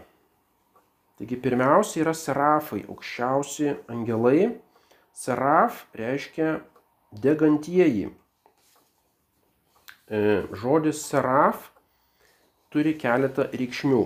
Taigi 1.20 1.36
pirmiausia 1.36 2.02
yra 2.02 2.14
serafai, 2.16 2.82
aukščiausi 2.88 3.74
angelai. 3.92 4.50
Seraf 5.16 5.82
reiškia 5.96 6.58
degantieji. 7.24 8.10
E, 10.08 10.20
žodis 10.60 11.04
seraf 11.08 11.70
turi 12.68 12.96
keletą 13.00 13.48
reikšmių. 13.52 14.04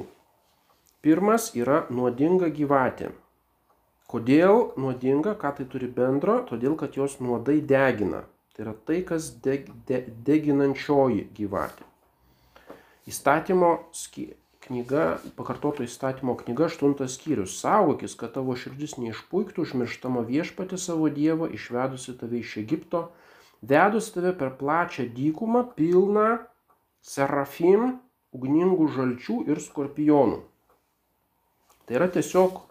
Pirmas 1.03 1.51
yra 1.59 1.85
nuodinga 1.91 2.55
gyvatė. 2.55 3.13
Kodėl 4.15 4.69
nuodinga, 4.79 5.33
ką 5.35 5.51
tai 5.59 5.65
turi 5.67 5.89
bendro? 5.91 6.37
Todėl, 6.47 6.77
kad 6.79 6.95
jos 6.95 7.17
nuodai 7.19 7.57
degina. 7.59 8.21
Tai 8.55 8.63
yra 8.63 8.73
tai, 8.87 9.01
kas 9.03 9.33
deg, 9.43 9.65
de, 9.89 10.05
deginančioji 10.23 11.25
gyvatė. 11.35 11.83
Įstatymo 13.11 13.71
knyga, 14.69 15.07
pakartoto 15.35 15.83
įstatymo 15.83 16.37
knyga, 16.45 16.69
8 16.71 17.09
skyrius. 17.11 17.57
Saugokis, 17.59 18.15
kad 18.21 18.37
tavo 18.37 18.55
širdis 18.55 18.95
neišpuiktų, 19.03 19.65
užmirštama 19.67 20.23
viešpati 20.29 20.79
savo 20.79 21.11
Dievą, 21.11 21.49
išvedusi 21.51 22.15
tave 22.21 22.39
iš 22.39 22.53
Egipto, 22.63 23.09
vedusi 23.67 24.15
tave 24.15 24.31
per 24.39 24.53
plačią 24.61 25.09
dykumą, 25.17 25.65
pilną 25.75 26.29
serafim, 27.03 27.97
ugningų 28.31 28.87
žalčių 28.95 29.41
ir 29.51 29.59
skorpionų. 29.67 30.39
Tai 31.85 31.99
yra 31.99 32.09
tiesiog 32.15 32.63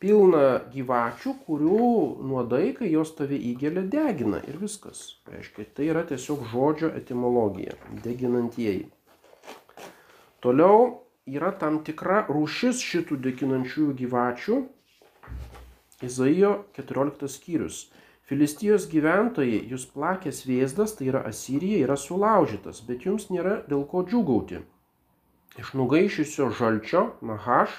pilna 0.00 0.62
gyvačių, 0.72 1.34
kurių 1.44 1.90
nuodai, 2.24 2.72
kai 2.76 2.88
jos 2.92 3.12
tave 3.18 3.36
įgelia, 3.36 3.84
degina 3.92 4.40
ir 4.48 4.56
viskas. 4.62 5.02
Reiškia, 5.28 5.66
tai 5.76 5.90
yra 5.92 6.06
tiesiog 6.08 6.46
žodžio 6.52 6.90
etimologija- 6.96 7.76
deginantieji. 8.06 8.88
Toliau 10.40 11.02
yra 11.28 11.52
tam 11.52 11.82
tikra 11.84 12.24
rūšis 12.32 12.80
šitų 12.80 13.20
deginančiųjų 13.26 13.94
gyvačių. 14.00 14.60
Izaijo 16.00 16.64
14 16.78 17.28
skyrius. 17.28 17.90
Filistijos 18.24 18.86
gyventojai, 18.88 19.58
jūs 19.68 19.84
plakęs 19.90 20.44
vėzdas, 20.46 20.94
tai 20.96 21.10
yra 21.10 21.20
Asirija, 21.26 21.82
yra 21.84 21.96
sulaužytas, 21.98 22.80
bet 22.86 23.04
jums 23.04 23.26
nėra 23.28 23.56
dėl 23.68 23.84
ko 23.90 24.04
džiugauti. 24.06 24.62
Iš 25.58 25.72
nugaišusio 25.74 26.46
žalčio, 26.54 27.02
nahaš, 27.26 27.74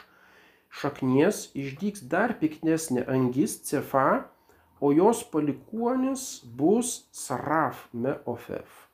šaknies 0.71 1.49
išdyks 1.57 2.05
dar 2.11 2.37
piknesnė 2.39 3.07
angis 3.11 3.57
cefa, 3.67 4.27
o 4.79 4.93
jos 4.95 5.25
palikuonis 5.33 6.29
bus 6.57 7.01
saraf 7.11 7.89
meofef 7.93 8.87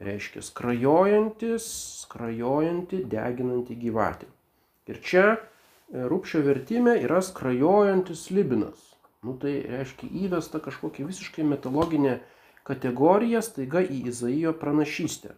reiškia 0.00 0.42
skrajojantis, 0.42 1.66
skrajojanti, 2.04 3.02
deginanti 3.10 3.76
gyvatė. 3.78 4.28
Ir 4.88 5.00
čia 5.04 5.24
e, 5.34 5.38
rūpšio 6.10 6.42
vertime 6.46 6.94
yra 7.02 7.20
skrajojantis 7.24 8.28
libinas. 8.34 8.84
Nu, 9.26 9.34
tai 9.34 9.58
reiškia 9.66 10.08
įvesta 10.26 10.62
kažkokia 10.62 11.08
visiškai 11.08 11.44
metaloginė 11.44 12.20
kategorija 12.68 13.42
staiga 13.42 13.82
į 13.82 14.04
Izaijo 14.12 14.54
pranašystę. 14.60 15.34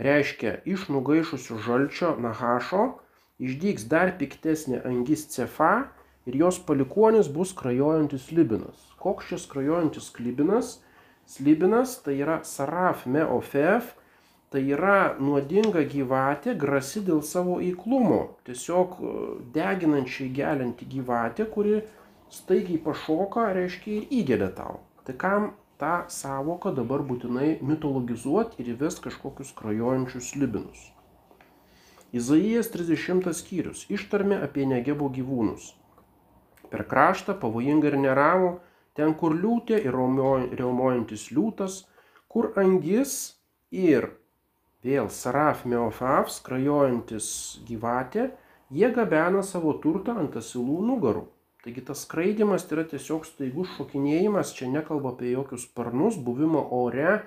Reiškia, 0.00 0.62
iš 0.64 0.88
nugaišusių 0.88 1.58
žalčio 1.60 2.14
nahašo 2.16 2.86
išdyks 3.42 3.88
dar 3.90 4.14
piktesnė 4.20 4.82
angis 4.88 5.26
cefa 5.34 5.72
ir 6.26 6.38
jos 6.44 6.60
palikonis 6.66 7.30
bus 7.32 7.50
skrajojantis 7.54 8.30
libinas. 8.36 8.78
Koks 9.02 9.32
šis 9.32 9.46
skrajojantis 9.48 10.12
libinas? 10.20 10.78
Slibinas 11.26 11.96
tai 12.04 12.18
yra 12.20 12.40
saraf 12.44 13.06
meofef, 13.06 13.94
tai 14.52 14.62
yra 14.74 15.14
nuodinga 15.22 15.84
gyvatė, 15.88 16.54
grasi 16.58 17.00
dėl 17.06 17.22
savo 17.24 17.56
įklumo. 17.64 18.20
Tiesiog 18.46 18.98
e, 18.98 19.12
deginančiai 19.54 20.28
gelianti 20.36 20.88
gyvatė, 20.92 21.46
kuri 21.54 21.80
staigiai 22.32 22.80
pašoka, 22.84 23.48
reiškia 23.56 24.00
ir 24.00 24.16
įgelia 24.20 24.50
tau. 24.58 24.80
Tai 25.06 25.16
kam 25.24 25.52
tą 25.80 25.94
savoką 26.12 26.74
dabar 26.76 27.02
būtinai 27.06 27.56
mitologizuoti 27.64 28.60
ir 28.62 28.74
įvest 28.76 29.02
kažkokius 29.06 29.54
krajojančius 29.58 30.34
libinus. 30.38 30.91
Izaijas 32.12 32.68
30 32.74 33.30
skyrius 33.32 33.86
ištarmė 33.88 34.36
apie 34.44 34.66
negebo 34.68 35.06
gyvūnus. 35.12 35.70
Per 36.68 36.84
kraštą 36.88 37.38
pavojinga 37.40 37.88
ir 37.88 37.96
neramų 38.02 38.50
ten 38.98 39.14
kur 39.16 39.32
liūtė 39.32 39.78
ir 39.80 39.96
riaumojantis 39.96 41.30
liūtas, 41.32 41.78
kur 42.28 42.50
angis 42.60 43.14
ir 43.72 44.10
vėl 44.84 45.08
saraf 45.08 45.64
meofav 45.64 46.28
skrajojantis 46.34 47.26
gyvatė, 47.68 48.28
jie 48.68 48.92
gabena 48.92 49.40
savo 49.46 49.72
turtą 49.80 50.18
ant 50.20 50.36
asilų 50.36 50.82
nugarų. 50.92 51.26
Taigi 51.64 51.84
tas 51.86 52.04
skraidimas 52.04 52.64
tai 52.66 52.80
yra 52.80 52.88
tiesiog 52.90 53.24
staigus 53.24 53.72
šokinėjimas, 53.78 54.52
čia 54.56 54.68
nekalba 54.68 55.14
apie 55.14 55.30
jokius 55.30 55.68
sparnus, 55.68 56.16
buvimą 56.18 56.66
ore 56.76 57.20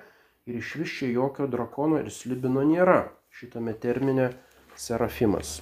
ir 0.46 0.58
iš 0.60 0.74
vis 0.82 0.98
čia 0.98 1.08
jokio 1.14 1.46
drakono 1.50 2.02
ir 2.02 2.12
slibino 2.12 2.62
nėra 2.62 3.06
šitame 3.34 3.72
termine 3.80 4.34
serafimas. 4.80 5.60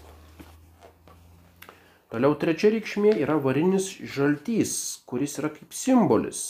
Toliau 2.14 2.37
trečia 2.38 2.68
reikšmė 2.70 3.16
yra 3.24 3.35
varinis 3.42 3.88
žaltys, 4.14 4.74
kuris 5.11 5.33
yra 5.40 5.48
kaip 5.50 5.72
simbolis. 5.74 6.42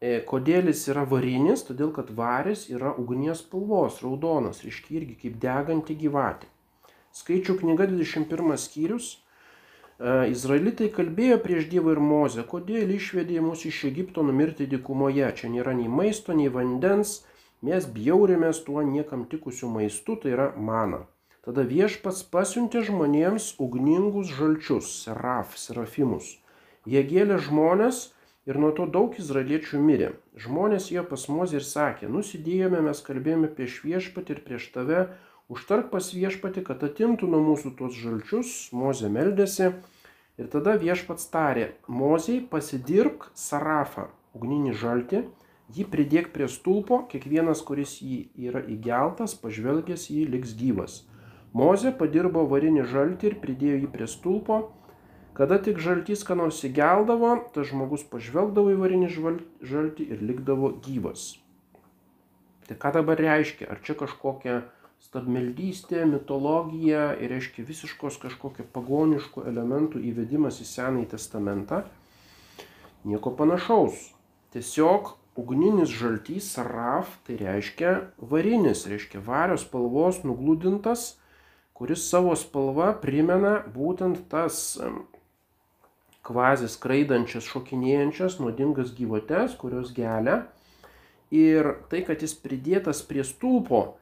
E, 0.00 0.20
kodėl 0.30 0.70
jis 0.70 0.86
yra 0.92 1.02
varinis? 1.10 1.64
Todėl, 1.66 1.90
kad 1.92 2.08
varis 2.14 2.62
yra 2.70 2.94
ugnies 3.02 3.42
spalvos, 3.42 3.98
raudonas, 4.04 4.62
reiškia 4.64 5.00
irgi 5.00 5.16
kaip 5.24 5.34
deganti 5.42 5.96
gyvatė. 5.98 6.48
Skaičių 7.18 7.58
knyga 7.60 7.88
21 7.90 8.56
skyrius. 8.62 9.10
E, 9.98 10.30
Izraelitai 10.32 10.88
kalbėjo 10.94 11.36
prieš 11.44 11.68
Dievą 11.74 11.92
ir 11.96 12.00
Mozę, 12.12 12.46
kodėl 12.54 12.94
išvedė 12.94 13.42
mus 13.44 13.66
iš 13.68 13.82
Egipto 13.90 14.24
numirti 14.24 14.70
dykumoje. 14.70 15.28
Čia 15.42 15.52
nėra 15.52 15.76
nei 15.76 15.92
maisto, 16.00 16.32
nei 16.32 16.48
vandens, 16.48 17.18
mes 17.60 17.92
bjaurėmės 17.98 18.64
tuo 18.64 18.86
niekam 18.86 19.28
tikusiu 19.28 19.68
maistu, 19.74 20.16
tai 20.22 20.36
yra 20.38 20.52
mana. 20.56 21.04
Tada 21.46 21.62
viešpats 21.62 22.24
pasiuntė 22.32 22.82
žmonėms 22.88 23.52
ugningus 23.62 24.32
žalčius, 24.34 24.90
seraf, 25.04 25.54
serafimus. 25.60 26.36
Jie 26.88 27.02
gėlė 27.06 27.38
žmonės 27.44 28.08
ir 28.48 28.58
nuo 28.58 28.70
to 28.76 28.86
daug 28.90 29.16
izraeliečių 29.20 29.80
mirė. 29.84 30.10
Žmonės 30.40 30.90
jo 30.94 31.04
pas 31.08 31.26
mozį 31.28 31.60
ir 31.60 31.66
sakė, 31.68 32.08
nusidėjome, 32.12 32.80
mes 32.86 33.02
kalbėjome 33.06 33.50
prieš 33.54 33.80
viešpatį 33.84 34.34
ir 34.34 34.42
prieš 34.46 34.68
tave, 34.74 35.02
užtark 35.52 35.90
pas 35.92 36.10
viešpatį, 36.14 36.64
kad 36.68 36.84
atimtų 36.88 37.28
nuo 37.30 37.42
mūsų 37.50 37.74
tuos 37.78 37.96
žalčius, 37.96 38.54
mozė 38.72 39.12
meldėsi. 39.12 39.72
Ir 40.38 40.46
tada 40.52 40.76
viešpats 40.78 41.26
tarė, 41.32 41.72
moziai 41.90 42.38
pasidirbk 42.50 43.26
sarafą, 43.36 44.06
ugninį 44.38 44.74
žaltį, 44.80 45.24
jį 45.74 45.86
pridėk 45.92 46.30
prie 46.34 46.46
stulpo, 46.48 47.02
kiekvienas, 47.10 47.64
kuris 47.66 47.98
jį 48.00 48.20
yra 48.48 48.62
įgeltas, 48.70 49.34
pažvelgęs 49.42 50.08
jį 50.12 50.28
liks 50.36 50.54
gyvas. 50.56 51.02
Mozė 51.56 51.94
padirbo 51.96 52.44
varinį 52.48 52.84
žaltį 52.88 53.32
ir 53.32 53.38
pridėjo 53.42 53.78
jį 53.84 53.92
prie 53.92 54.08
stulpo, 54.10 54.58
Kada 55.38 55.54
tik 55.62 55.76
žaltys 55.78 56.24
ką 56.26 56.34
nors 56.34 56.56
įgeldavo, 56.66 57.28
tas 57.54 57.68
žmogus 57.70 58.02
pažvelgdavo 58.10 58.72
į 58.72 58.78
varinį 58.80 59.10
žaltį 59.62 60.06
ir 60.10 60.24
likdavo 60.26 60.72
gyvas. 60.82 61.36
Tai 62.66 62.74
ką 62.82 62.90
dabar 62.96 63.22
reiškia? 63.22 63.68
Ar 63.70 63.78
čia 63.86 63.94
kažkokia 64.00 64.56
stabmeldystė, 65.06 66.02
mitologija 66.10 67.12
ir 67.22 67.30
reiškia 67.30 67.62
visiškos 67.68 68.18
kažkokio 68.24 68.66
pagoniškų 68.74 69.46
elementų 69.46 70.02
įvedimas 70.10 70.58
į 70.58 70.66
Senąjį 70.72 71.06
testamentą? 71.14 71.84
Nieko 73.06 73.30
panašaus. 73.38 74.08
Tiesiog 74.50 75.14
ugninis 75.38 75.94
žaltys 75.94 76.50
saraf 76.50 77.14
tai 77.28 77.38
reiškia 77.44 77.94
varinis, 78.18 78.88
reiškia 78.90 79.22
varios 79.22 79.62
spalvos 79.68 80.24
nugludintas, 80.26 81.12
kuris 81.78 82.08
savo 82.10 82.34
spalva 82.34 82.90
primena 82.98 83.60
būtent 83.74 84.24
tas 84.32 84.78
kvazis 86.26 86.74
skraidančias, 86.76 87.46
šokinėjančias, 87.48 88.40
nuodingas 88.42 88.92
gyvates, 88.96 89.54
kurios 89.60 89.92
gelia. 89.96 90.42
Ir 91.34 91.74
tai, 91.92 92.02
kad 92.08 92.24
jis 92.24 92.34
pridėtas 92.40 93.02
prie 93.06 93.24
stulpo 93.24 93.98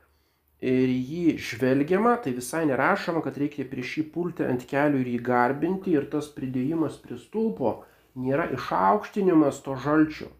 ir 0.62 0.88
jį 0.88 1.36
žvelgiama, 1.42 2.16
tai 2.22 2.32
visai 2.38 2.64
nerašoma, 2.70 3.22
kad 3.24 3.36
reikia 3.38 3.66
prieš 3.68 3.98
jį 4.00 4.06
pulti 4.14 4.46
ant 4.46 4.64
kelių 4.70 5.02
ir 5.02 5.12
jį 5.16 5.20
garbinti. 5.26 5.94
Ir 5.98 6.08
tas 6.10 6.30
pridėjimas 6.32 6.98
prie 7.02 7.18
stulpo 7.20 7.80
nėra 8.16 8.48
išaukštinimas 8.56 9.60
to 9.66 9.76
žalčio. 9.84 10.30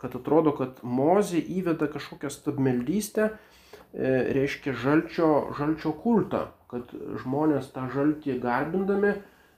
Kad 0.00 0.16
atrodo, 0.18 0.52
kad 0.56 0.82
mozė 0.82 1.40
įveda 1.40 1.88
kažkokią 1.92 2.32
stabmeldystę, 2.32 3.30
e, 3.30 4.10
reiškia 4.36 4.74
žalčio, 4.80 5.30
žalčio 5.56 5.94
kultą, 6.02 6.48
kad 6.74 6.92
žmonės 7.22 7.70
tą 7.72 7.86
žaltį 7.94 8.40
garbindami 8.42 9.14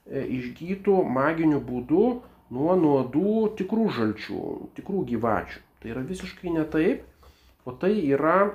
E, 0.07 0.23
išgytų 0.23 1.01
maginiu 1.11 1.59
būdu 1.63 2.03
nuo 2.55 2.75
nuodų 2.79 3.31
tikrų 3.59 3.87
žalčių, 3.97 4.43
tikrų 4.77 5.03
gyvačių. 5.09 5.63
Tai 5.81 5.89
yra 5.93 6.03
visiškai 6.07 6.53
ne 6.55 6.63
taip, 6.71 7.03
o 7.67 7.73
tai 7.75 7.91
yra 8.07 8.53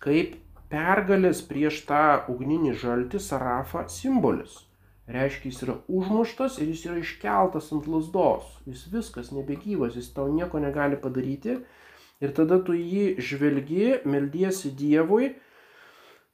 kaip 0.00 0.38
pergalės 0.72 1.42
prieš 1.44 1.82
tą 1.90 2.04
ugninį 2.32 2.72
žaltį 2.80 3.20
Sarafą 3.20 3.84
simbolis. 3.92 4.62
Reiškia, 5.10 5.50
jis 5.50 5.60
yra 5.66 5.76
užmuštas 5.90 6.56
ir 6.62 6.70
jis 6.70 6.86
yra 6.88 6.96
iškeltas 7.02 7.68
ant 7.74 7.90
lasdos. 7.90 8.48
Jis 8.64 8.86
viskas 8.94 9.32
nebegyvas, 9.34 9.98
jis 9.98 10.08
tau 10.14 10.30
nieko 10.32 10.62
negali 10.62 10.96
padaryti. 10.96 11.58
Ir 12.20 12.32
tada 12.36 12.60
tu 12.64 12.76
jį 12.76 13.18
žvelgi, 13.20 14.06
meldiesi 14.08 14.72
Dievui 14.76 15.34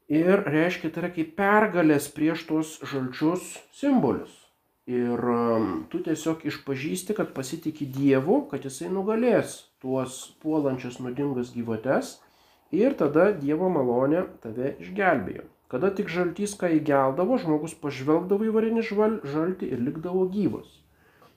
Ir 0.07 0.45
reiškia, 0.47 0.93
tai 0.95 1.03
yra 1.03 1.09
kaip 1.15 1.33
pergalės 1.39 2.07
prieš 2.15 2.45
tuos 2.47 2.77
žalčius 2.87 3.57
simbolius. 3.75 4.31
Ir 4.87 5.19
um, 5.19 5.81
tu 5.91 5.99
tiesiog 5.99 6.45
išpažįsti, 6.47 7.17
kad 7.19 7.33
pasitikė 7.35 7.89
Dievu, 7.91 8.45
kad 8.53 8.63
jisai 8.63 8.87
nugalės 8.87 9.65
tuos 9.83 10.21
puolančias 10.45 11.01
nuodingas 11.03 11.51
gyvates 11.57 12.13
ir 12.71 12.95
tada 12.95 13.33
Dievo 13.35 13.67
malonė 13.67 14.23
tave 14.45 14.77
išgelbėjo. 14.85 15.49
Kada 15.67 15.91
tik 15.91 16.07
žaltys 16.07 16.55
ką 16.55 16.71
įgeldavo, 16.77 17.41
žmogus 17.43 17.75
pažvelgdavo 17.83 18.47
į 18.47 18.55
varinį 18.55 18.87
žaltį 18.87 19.73
ir 19.75 19.83
likdavo 19.83 20.29
gyvas. 20.31 20.69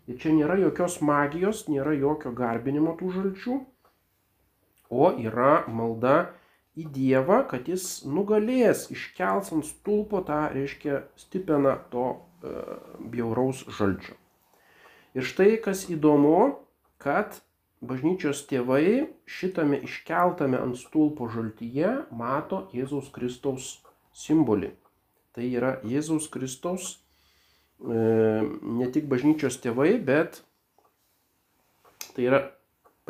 Ir 0.05 0.21
čia 0.21 0.35
nėra 0.37 0.59
jokios 0.61 0.99
magijos, 1.01 1.65
nėra 1.73 1.95
jokio 1.97 2.29
garbinimo 2.37 2.93
tų 3.01 3.15
žalčių, 3.17 3.57
o 4.93 5.09
yra 5.17 5.63
malda 5.65 6.19
į 6.77 6.85
Dievą, 6.93 7.41
kad 7.49 7.67
jis 7.69 8.03
nugalės, 8.05 8.87
iškels 8.93 9.51
ant 9.55 9.67
stulpo 9.67 10.21
tą, 10.25 10.45
reiškia, 10.53 11.03
stipeną 11.19 11.75
to 11.93 12.05
e, 12.13 12.55
bjauraus 13.11 13.65
žalčio. 13.77 14.15
Ir 15.17 15.25
štai 15.25 15.57
kas 15.63 15.87
įdomu, 15.89 16.59
kad 17.01 17.39
bažnyčios 17.81 18.43
tėvai 18.49 19.09
šitame 19.29 19.79
iškeltame 19.87 20.59
ant 20.59 20.77
stulpo 20.77 21.29
žaltyje 21.31 21.95
mato 22.11 22.67
Jėzaus 22.75 23.09
Kristaus 23.15 23.79
simbolį. 24.13 24.73
Tai 25.33 25.47
yra 25.47 25.77
Jėzaus 25.87 26.29
Kristaus 26.31 26.91
e, 27.79 27.97
ne 28.45 28.91
tik 28.93 29.09
bažnyčios 29.09 29.59
tėvai, 29.63 29.95
bet 29.97 30.43
tai 32.13 32.29
yra 32.29 32.41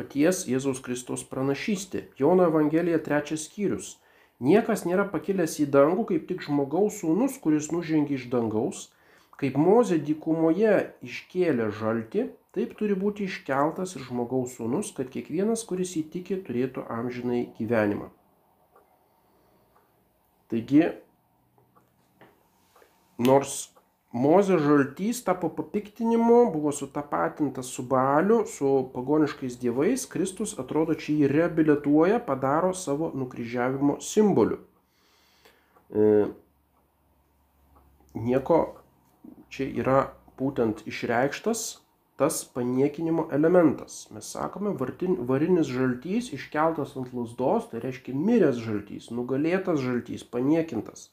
paties 0.00 0.46
Jėzaus 0.48 0.80
Kristaus 0.80 1.26
pranašystė. 1.28 2.06
Jono 2.16 2.48
Evangelija 2.48 2.98
trečias 3.04 3.44
skyrius. 3.50 3.98
Niekas 4.40 4.86
nėra 4.88 5.04
pakilęs 5.12 5.58
į 5.60 5.66
dangų, 5.74 6.06
kaip 6.08 6.22
tik 6.30 6.40
žmogaus 6.46 7.02
sūnus, 7.02 7.36
kuris 7.44 7.68
nužengė 7.74 8.16
iš 8.16 8.30
dangaus, 8.32 8.86
kaip 9.40 9.58
Mozė 9.60 9.98
dykumoje 10.00 10.72
iškėlė 11.04 11.68
žaltį, 11.76 12.30
taip 12.56 12.72
turi 12.78 12.96
būti 12.96 13.28
iškeltas 13.28 13.92
ir 13.98 14.06
žmogaus 14.06 14.56
sūnus, 14.56 14.94
kad 14.96 15.12
kiekvienas, 15.12 15.66
kuris 15.68 15.92
įtikė, 16.00 16.40
turėtų 16.46 16.86
amžinai 16.88 17.42
gyvenimą. 17.60 18.08
Taigi, 20.50 20.88
nors 23.20 23.58
Mozė 24.10 24.56
žaltys 24.58 25.20
tapo 25.22 25.48
papiktinimu, 25.54 26.50
buvo 26.50 26.72
sutapatintas 26.74 27.68
su 27.70 27.84
Baliu, 27.86 28.40
su 28.46 28.90
pagoniškais 28.94 29.54
dievais, 29.62 30.06
Kristus 30.10 30.56
atrodo 30.58 30.96
čia 30.98 31.14
jį 31.14 31.28
reabilituoja, 31.30 32.18
padaro 32.26 32.72
savo 32.74 33.12
nukryžiavimo 33.14 34.00
simboliu. 34.02 34.58
E, 35.94 36.26
nieko 38.18 38.58
čia 39.46 39.68
yra 39.78 40.00
būtent 40.40 40.82
išreikštas 40.90 41.62
tas 42.20 42.42
paniekinimo 42.44 43.28
elementas. 43.32 44.02
Mes 44.10 44.26
sakome, 44.34 44.74
vartin, 44.76 45.14
varinis 45.30 45.70
žaltys 45.70 46.34
iškeltas 46.36 46.98
ant 46.98 47.14
lasdos, 47.16 47.70
tai 47.70 47.80
reiškia 47.86 48.12
miręs 48.12 48.58
žaltys, 48.60 49.08
nugalėtas 49.14 49.80
žaltys, 49.80 50.26
paniekintas. 50.34 51.12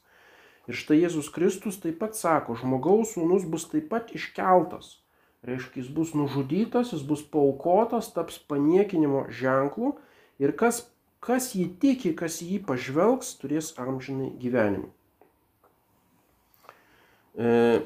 Ir 0.68 0.76
štai 0.76 0.98
Jėzus 1.00 1.30
Kristus 1.32 1.78
taip 1.80 1.96
pat 2.02 2.16
sako, 2.16 2.58
žmogaus 2.60 3.14
sūnus 3.14 3.46
bus 3.48 3.64
taip 3.72 3.88
pat 3.88 4.10
iškeltas. 4.12 4.98
Reiškia, 5.48 5.80
jis 5.80 5.88
bus 5.94 6.12
nužudytas, 6.18 6.92
jis 6.92 7.04
bus 7.08 7.22
paukotas, 7.24 8.10
taps 8.12 8.36
paniekinimo 8.50 9.24
ženklu 9.32 9.94
ir 10.42 10.52
kas, 10.52 10.82
kas 11.24 11.54
jį 11.56 11.70
tiki, 11.80 12.12
kas 12.18 12.42
jį 12.44 12.60
pažvelgs, 12.68 13.32
turės 13.40 13.70
amžinai 13.80 14.32
gyvenimą. 14.42 14.90
E, 17.38 17.80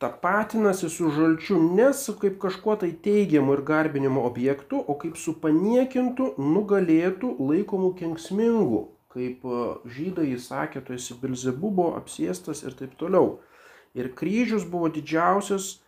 tapatinasi 0.00 0.88
su 0.94 1.12
žalčiu 1.12 1.60
ne 1.74 1.92
su 1.92 2.16
kaip 2.16 2.40
kažkuo 2.40 2.78
tai 2.80 2.94
teigiamu 3.04 3.58
ir 3.58 3.66
garbinimo 3.66 4.24
objektu, 4.24 4.80
o 4.80 4.96
kaip 4.96 5.20
su 5.20 5.36
paniekintu, 5.42 6.32
nugalėtų, 6.40 7.36
laikomų 7.50 7.92
kenksmingu 8.00 8.86
kaip 9.16 9.44
e, 9.48 9.64
žydai 9.96 10.28
įsakė, 10.34 10.84
tu 10.84 10.94
esi 10.96 11.16
Bilzebubo 11.22 11.94
apsėstas 11.96 12.62
ir 12.66 12.76
taip 12.76 12.94
toliau. 13.00 13.38
Ir 13.96 14.12
kryžius 14.12 14.66
buvo 14.68 14.90
didžiausias 14.92 15.78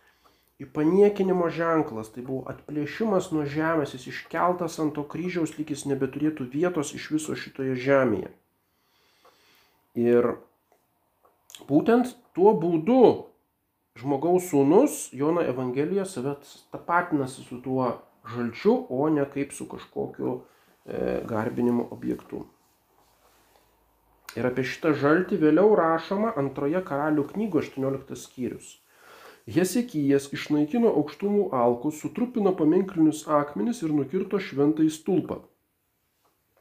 įpaniekinimo 0.59 1.47
ženklas, 1.53 2.09
tai 2.11 2.25
buvo 2.25 2.43
atplėšimas 2.51 3.29
nuo 3.31 3.45
žemės, 3.47 3.93
jis 3.95 4.09
iškeltas 4.11 4.79
ant 4.81 4.95
to 4.97 5.05
kryžiaus, 5.07 5.55
lyg 5.59 5.71
jis 5.71 5.85
nebeturėtų 5.87 6.49
vietos 6.51 6.91
iš 6.97 7.07
viso 7.13 7.37
šitoje 7.37 7.77
žemėje. 7.79 8.33
Ir 9.99 10.33
būtent 11.69 12.11
tuo 12.35 12.53
būdu 12.57 13.01
žmogaus 13.99 14.49
sūnus, 14.51 15.09
Jono 15.15 15.43
Evangelija, 15.45 16.05
save 16.05 16.35
tapatinasi 16.73 17.45
su 17.45 17.61
tuo 17.63 17.93
žalčiu, 18.29 18.75
o 18.89 19.09
ne 19.09 19.25
kaip 19.29 19.55
su 19.55 19.67
kažkokiu 19.69 20.39
e, 20.39 21.21
garbinimo 21.27 21.87
objektu. 21.91 22.45
Ir 24.37 24.45
apie 24.45 24.63
šitą 24.71 24.91
žaltį 25.01 25.39
vėliau 25.41 25.71
rašoma 25.77 26.35
antroje 26.37 26.81
karalių 26.85 27.25
knygų 27.31 27.61
18 27.63 28.17
skyrius. 28.23 28.75
Hesekijas 29.49 30.27
išnaikino 30.35 30.91
aukštumų 30.99 31.47
alkus, 31.59 32.01
sutrupino 32.03 32.51
paminklinius 32.59 33.23
akmenis 33.39 33.81
ir 33.81 33.95
nukirto 33.99 34.37
šventąjį 34.49 34.91
stulpą. 34.93 35.39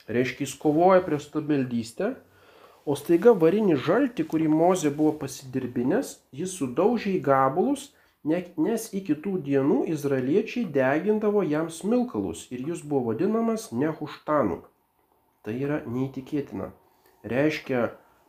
Reiškia, 0.08 0.46
jis 0.46 0.54
kovoja 0.62 1.02
prieš 1.04 1.28
stabeldystę, 1.28 2.14
o 2.88 2.96
staiga 2.96 3.34
varinį 3.42 3.76
žaltį, 3.84 4.24
kurį 4.32 4.48
Mozė 4.54 4.94
buvo 5.02 5.12
pasidirbinės, 5.20 6.14
jis 6.32 6.56
sudaužė 6.56 7.12
į 7.18 7.22
gabalus, 7.28 7.90
nes 8.24 8.88
iki 8.96 9.18
tų 9.24 9.36
dienų 9.44 9.82
izraeliečiai 9.92 10.64
degindavo 10.80 11.44
jam 11.44 11.68
smilkalus 11.68 12.48
ir 12.48 12.64
jis 12.72 12.80
buvo 12.80 13.12
vadinamas 13.12 13.68
nehuštanu. 13.84 14.62
Tai 15.44 15.54
yra 15.68 15.82
neįtikėtina 15.84 16.72
reiškia 17.24 17.88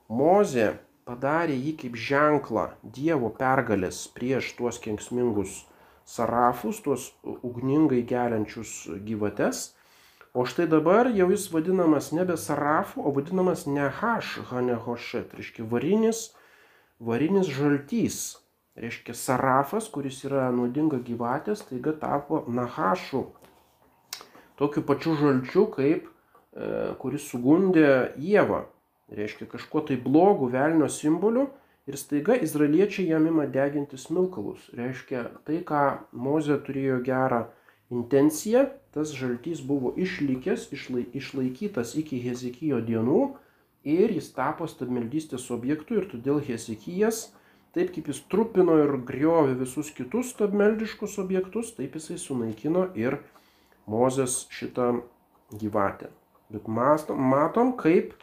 Mozė 0.10 0.80
padarė 1.06 1.58
jį 1.58 1.74
kaip 1.84 1.98
ženklą 1.98 2.70
Dievo 2.82 3.30
pergalės 3.34 4.08
prieš 4.14 4.54
tuos 4.58 4.80
kenksmingus 4.82 5.66
sarafus, 6.10 6.82
tuos 6.82 7.12
ugningai 7.24 8.02
geliančius 8.02 8.90
gyvates. 9.06 9.70
O 10.34 10.46
štai 10.46 10.68
dabar 10.70 11.10
jau 11.14 11.30
jis 11.30 11.48
vadinamas 11.54 12.12
nebe 12.14 12.38
sarafu, 12.38 13.02
o 13.02 13.14
vadinamas 13.14 13.66
nehaš 13.66 14.38
hanehoshet, 14.50 15.34
reiškia 15.38 15.66
varinis, 15.66 16.30
varinis 17.00 17.50
žaltys. 17.50 18.38
reiškia 18.80 19.14
Sarafas, 19.14 19.90
kuris 19.92 20.22
yra 20.24 20.46
nuodinga 20.56 21.02
gyvatė, 21.04 21.56
staiga 21.60 21.92
tapo 22.00 22.46
Nahašu. 22.48 23.26
Tokiu 24.56 24.84
pačiu 24.88 25.18
žalčiu, 25.20 25.66
kaip 25.74 26.06
e, 26.08 26.94
kuris 27.02 27.26
sugundė 27.28 28.14
Jėvą. 28.24 28.62
Reiškia 29.16 29.48
kažkuo 29.50 29.82
tai 29.88 29.98
blogų 30.02 30.52
velnio 30.54 30.90
simboliu 30.94 31.48
ir 31.90 31.98
staiga 31.98 32.36
izraeliečiai 32.38 33.08
jam 33.10 33.26
ima 33.28 33.48
deginti 33.50 33.98
smilkalus. 33.98 34.68
Reiškia 34.78 35.24
tai, 35.48 35.64
ką 35.66 35.86
Moze 36.14 36.60
turėjo 36.66 37.00
gerą 37.06 37.48
intenciją, 37.90 38.68
tas 38.94 39.14
žaltys 39.18 39.64
buvo 39.66 39.96
išlikęs, 39.98 40.70
išlaikytas 41.18 41.96
iki 41.98 42.22
Hezekijo 42.22 42.84
dienų 42.86 43.24
ir 43.90 44.14
jis 44.14 44.30
tapo 44.36 44.68
stabmeldystės 44.70 45.50
objektu 45.56 45.98
ir 45.98 46.08
todėl 46.12 46.42
Hezekijas, 46.46 47.30
taip 47.74 47.94
kaip 47.96 48.10
jis 48.12 48.22
trupino 48.30 48.78
ir 48.84 48.96
griovė 49.10 49.58
visus 49.64 49.90
kitus 49.96 50.36
stabmeldiškus 50.36 51.18
objektus, 51.22 51.74
taip 51.78 51.98
jisai 51.98 52.22
sunaikino 52.22 52.90
ir 52.98 53.20
Mozės 53.90 54.44
šitą 54.54 55.00
gyvatę. 55.58 56.12
Bet 56.54 56.68
matom 56.70 57.72
kaip 57.78 58.14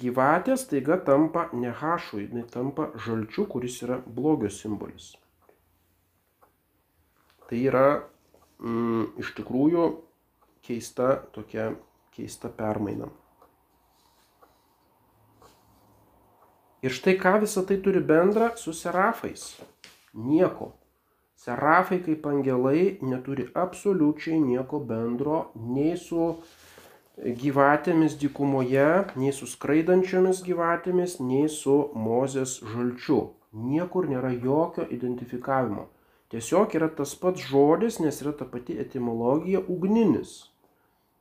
gyvatė 0.00 0.56
staiga 0.60 0.98
tampa 1.04 1.46
ne 1.52 1.70
hašui, 1.70 2.26
jinai 2.28 2.46
tampa 2.52 2.90
žalčiu, 3.06 3.46
kuris 3.50 3.78
yra 3.86 4.00
blogio 4.06 4.50
simbolis. 4.52 5.12
Tai 7.46 7.60
yra 7.62 7.86
mm, 8.58 9.12
iš 9.22 9.32
tikrųjų 9.38 9.86
keista 10.66 11.14
tokia 11.34 11.70
keista 12.16 12.50
permaina. 12.50 13.08
Ir 16.84 16.94
štai 16.94 17.16
ką 17.18 17.38
visą 17.42 17.64
tai 17.66 17.78
turi 17.82 18.02
bendra 18.04 18.52
su 18.60 18.74
serafais. 18.76 19.54
Nieko. 20.14 20.74
Serafai 21.36 21.98
kaip 22.04 22.26
angelai 22.26 22.98
neturi 23.02 23.46
absoliučiai 23.54 24.38
nieko 24.40 24.80
bendro 24.80 25.40
nei 25.54 25.96
su 26.00 26.36
gyvatėmis 27.16 28.16
dykumoje, 28.20 28.88
nei 29.16 29.32
su 29.32 29.48
skraidančiomis 29.48 30.42
gyvatėmis, 30.46 31.18
nei 31.20 31.48
su 31.52 31.76
Mozės 31.94 32.58
žalčiu. 32.72 33.20
Niekur 33.56 34.10
nėra 34.10 34.34
jokio 34.34 34.84
identifikavimo. 34.98 35.88
Tiesiog 36.30 36.74
yra 36.76 36.90
tas 36.92 37.14
pats 37.16 37.46
žodis, 37.48 38.00
nes 38.02 38.20
yra 38.20 38.34
ta 38.36 38.44
pati 38.44 38.76
etimologija 38.82 39.62
ugninis. 39.72 40.36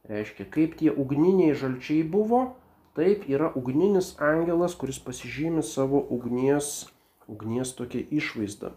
Reiškia, 0.09 0.49
kaip 0.51 0.75
tie 0.81 0.91
ugniniai 0.91 1.55
žalčiai 1.55 2.03
buvo, 2.03 2.43
Taip 2.95 3.25
yra 3.27 3.49
ugninis 3.59 4.13
angelas, 4.23 4.73
kuris 4.79 5.01
pasižymi 5.03 5.59
savo 5.67 5.99
ugnies, 6.15 6.85
ugnies 7.27 7.73
tokia 7.75 8.05
išvaizda. 8.07 8.69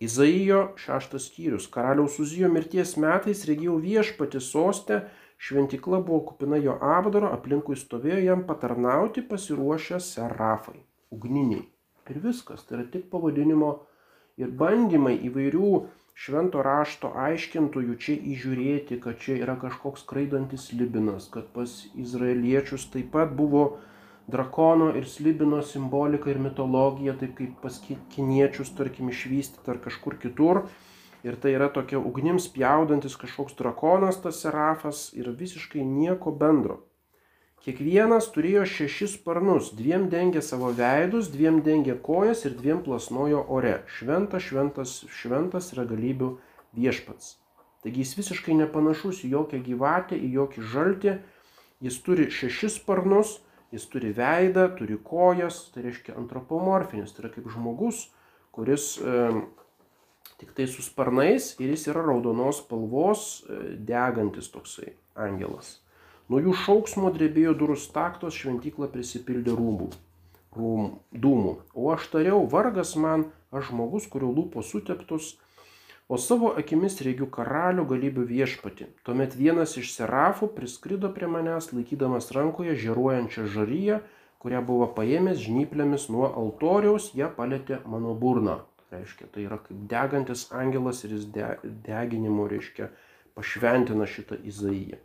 Izaijo 0.00 0.62
šeštas 0.80 1.26
skyrius. 1.28 1.66
Karaliaus 1.74 2.16
Uzijo 2.24 2.48
mirties 2.48 2.94
metais 2.96 3.44
regėjau 3.50 3.76
viešpati 3.84 4.40
sostę, 4.40 5.02
šventikla 5.42 6.00
buvo 6.06 6.20
kupina 6.30 6.58
jo 6.62 6.76
apdaro, 6.96 7.32
aplinkui 7.36 7.78
stovėjo 7.78 8.20
jam 8.22 8.44
patarnauti 8.48 9.24
pasiruošę 9.26 9.98
serafai, 10.08 10.82
ugniniai. 11.14 11.64
Ir 12.10 12.20
viskas, 12.22 12.62
tai 12.66 12.78
yra 12.78 12.86
tik 12.92 13.08
pavadinimo 13.10 13.72
ir 14.38 14.52
bandymai 14.62 15.14
įvairių 15.28 15.72
švento 16.24 16.62
rašto 16.66 17.10
aiškintojų 17.26 17.96
čia 18.04 18.16
įžiūrėti, 18.34 18.98
kad 19.02 19.18
čia 19.22 19.38
yra 19.40 19.56
kažkoks 19.60 20.04
skraidantis 20.04 20.68
libinas, 20.76 21.28
kad 21.32 21.48
pas 21.56 21.72
izraeliečius 21.98 22.86
taip 22.92 23.10
pat 23.16 23.32
buvo 23.38 23.64
drakono 24.30 24.92
ir 24.98 25.08
slibino 25.08 25.62
simbolika 25.66 26.30
ir 26.30 26.38
mitologija, 26.42 27.16
taip 27.18 27.34
kaip 27.40 27.58
pas 27.64 27.80
kiniečius, 28.14 28.74
tarkim, 28.78 29.10
išvystyti 29.10 29.74
ar 29.74 29.80
kažkur 29.82 30.18
kitur. 30.22 30.66
Ir 31.22 31.36
tai 31.38 31.52
yra 31.54 31.68
tokia 31.70 32.00
ugnims 32.02 32.48
pjaudantis 32.50 33.14
kažkoks 33.18 33.54
drakonas, 33.58 34.18
tas 34.22 34.40
serafas 34.42 35.10
ir 35.14 35.30
visiškai 35.30 35.84
nieko 35.86 36.32
bendro. 36.34 36.80
Kiekvienas 37.62 38.26
turėjo 38.34 38.64
šešis 38.66 39.12
sparnus, 39.20 39.68
dviem 39.78 40.08
dengė 40.10 40.40
savo 40.42 40.72
veidus, 40.74 41.28
dviem 41.30 41.60
dengė 41.62 41.94
kojas 42.02 42.42
ir 42.48 42.56
dviem 42.58 42.80
plasnojo 42.82 43.44
ore. 43.54 43.76
Šventas, 43.86 44.48
šventas, 44.48 44.96
šventas 45.14 45.70
yra 45.76 45.84
galybių 45.86 46.32
viešpats. 46.74 47.36
Taigi 47.86 48.02
jis 48.02 48.16
visiškai 48.18 48.56
nepanašus 48.58 49.22
į 49.22 49.30
jokią 49.36 49.62
gyvatę, 49.68 50.18
į 50.18 50.32
jokį 50.40 50.66
žaltį. 50.74 51.14
Jis 51.86 52.02
turi 52.02 52.26
šešis 52.34 52.80
sparnus, 52.80 53.36
jis 53.70 53.86
turi 53.94 54.10
veidą, 54.14 54.66
turi 54.78 54.98
kojas, 54.98 55.68
tai 55.70 55.86
reiškia 55.86 56.18
antropomorfinis, 56.18 57.14
tai 57.14 57.28
yra 57.28 57.32
kaip 57.36 57.46
žmogus, 57.50 58.08
kuris 58.54 58.96
e, 58.98 59.30
tik 60.42 60.56
tai 60.58 60.66
su 60.66 60.82
sparnais 60.82 61.52
ir 61.62 61.70
jis 61.70 61.86
yra 61.92 62.02
raudonos 62.02 62.64
spalvos 62.64 63.44
e, 63.46 63.76
degantis 63.78 64.50
toksai 64.50 64.96
angelas. 65.14 65.76
Nuo 66.26 66.40
jų 66.42 66.54
šauksmo 66.64 67.12
drebėjo 67.14 67.52
durų 67.60 67.76
staktos, 67.78 68.34
šventykla 68.34 68.88
prisipildė 68.90 69.54
rūmų, 69.54 69.86
rūmų, 70.58 70.88
dūmų. 71.24 71.52
O 71.78 71.92
aš 71.94 72.08
tariau, 72.10 72.42
vargas 72.50 72.96
man, 72.98 73.28
aš 73.54 73.70
žmogus, 73.70 74.08
kurio 74.10 74.32
lūpos 74.34 74.72
suteptus, 74.74 75.36
o 76.10 76.18
savo 76.18 76.50
akimis 76.58 76.98
reigiu 77.06 77.28
karalių 77.30 77.86
galybių 77.92 78.26
viešpati. 78.32 78.88
Tuomet 79.06 79.36
vienas 79.38 79.76
iš 79.78 79.94
serafų 79.94 80.50
priskrido 80.56 81.12
prie 81.14 81.30
manęs, 81.30 81.70
laikydamas 81.76 82.32
rankoje 82.34 82.74
žeruojančią 82.82 83.46
žaryją, 83.54 84.02
kurią 84.42 84.64
buvo 84.66 84.90
paėmęs 84.96 85.38
žnyplėmis 85.44 86.08
nuo 86.10 86.26
altoriaus, 86.32 87.12
ją 87.14 87.30
palėtė 87.36 87.78
mano 87.86 88.16
burną. 88.18 88.62
Reiškia, 88.92 89.30
tai 89.32 89.46
yra 89.46 89.56
kaip 89.64 89.86
degantis 89.88 90.44
angelas 90.52 91.00
ir 91.06 91.14
jis 91.16 91.24
de, 91.32 91.46
deginimo, 91.86 92.44
reiškia, 92.50 92.90
pašventina 93.38 94.04
šitą 94.04 94.36
Izaiją. 94.44 94.98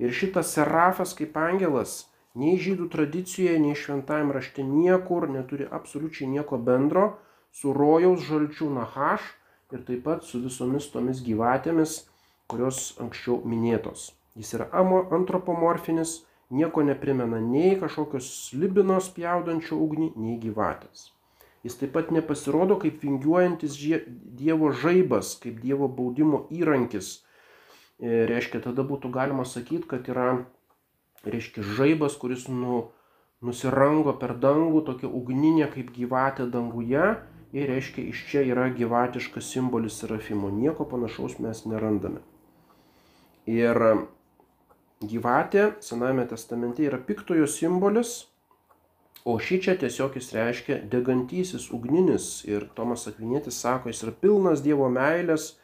Ir 0.00 0.14
šitas 0.20 0.54
serafas 0.56 1.12
kaip 1.18 1.36
angelas 1.36 2.06
nei 2.34 2.56
žydų 2.58 2.88
tradicijoje, 2.94 3.60
nei 3.62 3.76
šventajame 3.78 4.34
rašte 4.34 4.64
niekur 4.66 5.28
neturi 5.30 5.68
absoliučiai 5.78 6.30
nieko 6.32 6.58
bendro 6.58 7.04
su 7.54 7.72
rojaus 7.76 8.24
žalčių 8.26 8.72
Nahaš 8.74 9.28
ir 9.74 9.84
taip 9.86 10.04
pat 10.08 10.26
su 10.26 10.40
visomis 10.42 10.88
tomis 10.90 11.22
gyvatėmis, 11.26 12.00
kurios 12.50 12.94
anksčiau 13.04 13.40
minėtos. 13.48 14.10
Jis 14.34 14.54
yra 14.58 14.66
antropomorfinis, 15.14 16.22
nieko 16.50 16.82
neprimena 16.86 17.38
nei 17.40 17.76
kažkokios 17.80 18.28
libinos 18.58 19.12
pjaudančio 19.14 19.78
ugnį, 19.86 20.12
nei 20.18 20.40
gyvatės. 20.42 21.10
Jis 21.64 21.78
taip 21.80 21.94
pat 21.96 22.10
nepasirodo 22.12 22.76
kaip 22.80 23.00
vingiuojantis 23.00 23.76
Dievo 24.38 24.72
žaibas, 24.72 25.38
kaip 25.40 25.62
Dievo 25.64 25.88
baudimo 25.88 26.44
įrankis, 26.52 27.14
E, 28.02 28.24
reiškia, 28.26 28.60
tada 28.64 28.82
būtų 28.86 29.10
galima 29.14 29.44
sakyti, 29.46 29.86
kad 29.90 30.08
yra, 30.10 30.44
reiškia, 31.26 31.62
žaibas, 31.78 32.16
kuris 32.18 32.48
nu, 32.50 32.88
nusirango 33.44 34.16
per 34.18 34.34
dangų, 34.42 34.82
tokia 34.88 35.10
ugninė 35.10 35.70
kaip 35.74 35.94
gyvatė 35.94 36.48
danguje. 36.50 37.14
Ir 37.54 37.70
reiškia, 37.70 38.08
iš 38.10 38.24
čia 38.26 38.42
yra 38.50 38.66
gyvatiškas 38.74 39.46
simbolis 39.46 40.00
serafimo. 40.00 40.50
Nieko 40.50 40.88
panašaus 40.90 41.38
mes 41.38 41.60
nerandame. 41.70 42.24
Ir 43.46 43.78
gyvatė 45.04 45.68
Sename 45.84 46.24
testamente 46.26 46.82
yra 46.82 46.98
piktojo 46.98 47.46
simbolis, 47.46 48.24
o 49.24 49.38
šį 49.40 49.60
čia 49.64 49.74
tiesiog 49.80 50.16
jis 50.20 50.32
reiškia 50.36 50.80
degantysis 50.92 51.70
ugninis. 51.72 52.44
Ir 52.48 52.68
Tomas 52.76 53.08
Akvinėtis 53.10 53.60
sako, 53.64 53.90
jis 53.92 54.04
yra 54.04 54.16
pilnas 54.20 54.64
Dievo 54.64 54.90
meilės 54.92 55.54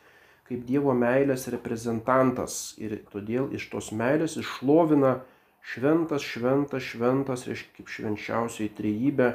kaip 0.50 0.64
Dievo 0.66 0.90
meilės 0.98 1.46
reprezentantas 1.54 2.74
ir 2.82 2.96
todėl 3.12 3.52
iš 3.54 3.68
tos 3.70 3.92
meilės 3.94 4.34
išlovina 4.40 5.20
šventas, 5.62 6.24
šventas, 6.26 6.82
šventas, 6.82 7.44
reiškia 7.46 7.76
kaip 7.76 7.92
švenčiausiai 7.94 8.72
trejybė 8.74 9.28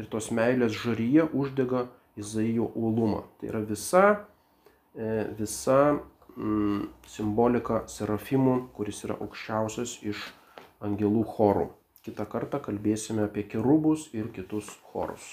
ir 0.00 0.08
tos 0.10 0.32
meilės 0.34 0.74
žaryje 0.74 1.28
uždega 1.30 1.86
Izaijo 2.18 2.66
uolumą. 2.74 3.22
Tai 3.38 3.50
yra 3.52 3.60
visa, 3.68 4.04
e, 4.96 5.28
visa 5.38 5.78
mm, 6.34 6.88
simbolika 7.14 7.84
serafimų, 7.92 8.56
kuris 8.74 9.04
yra 9.06 9.20
aukščiausias 9.22 9.98
iš 10.02 10.24
angelų 10.82 11.22
chorų. 11.36 11.68
Kita 12.06 12.22
kartą 12.30 12.60
kalbėsime 12.62 13.24
apie 13.26 13.42
kerubus 13.50 14.04
ir 14.14 14.28
kitus 14.34 14.68
chorus. 14.92 15.24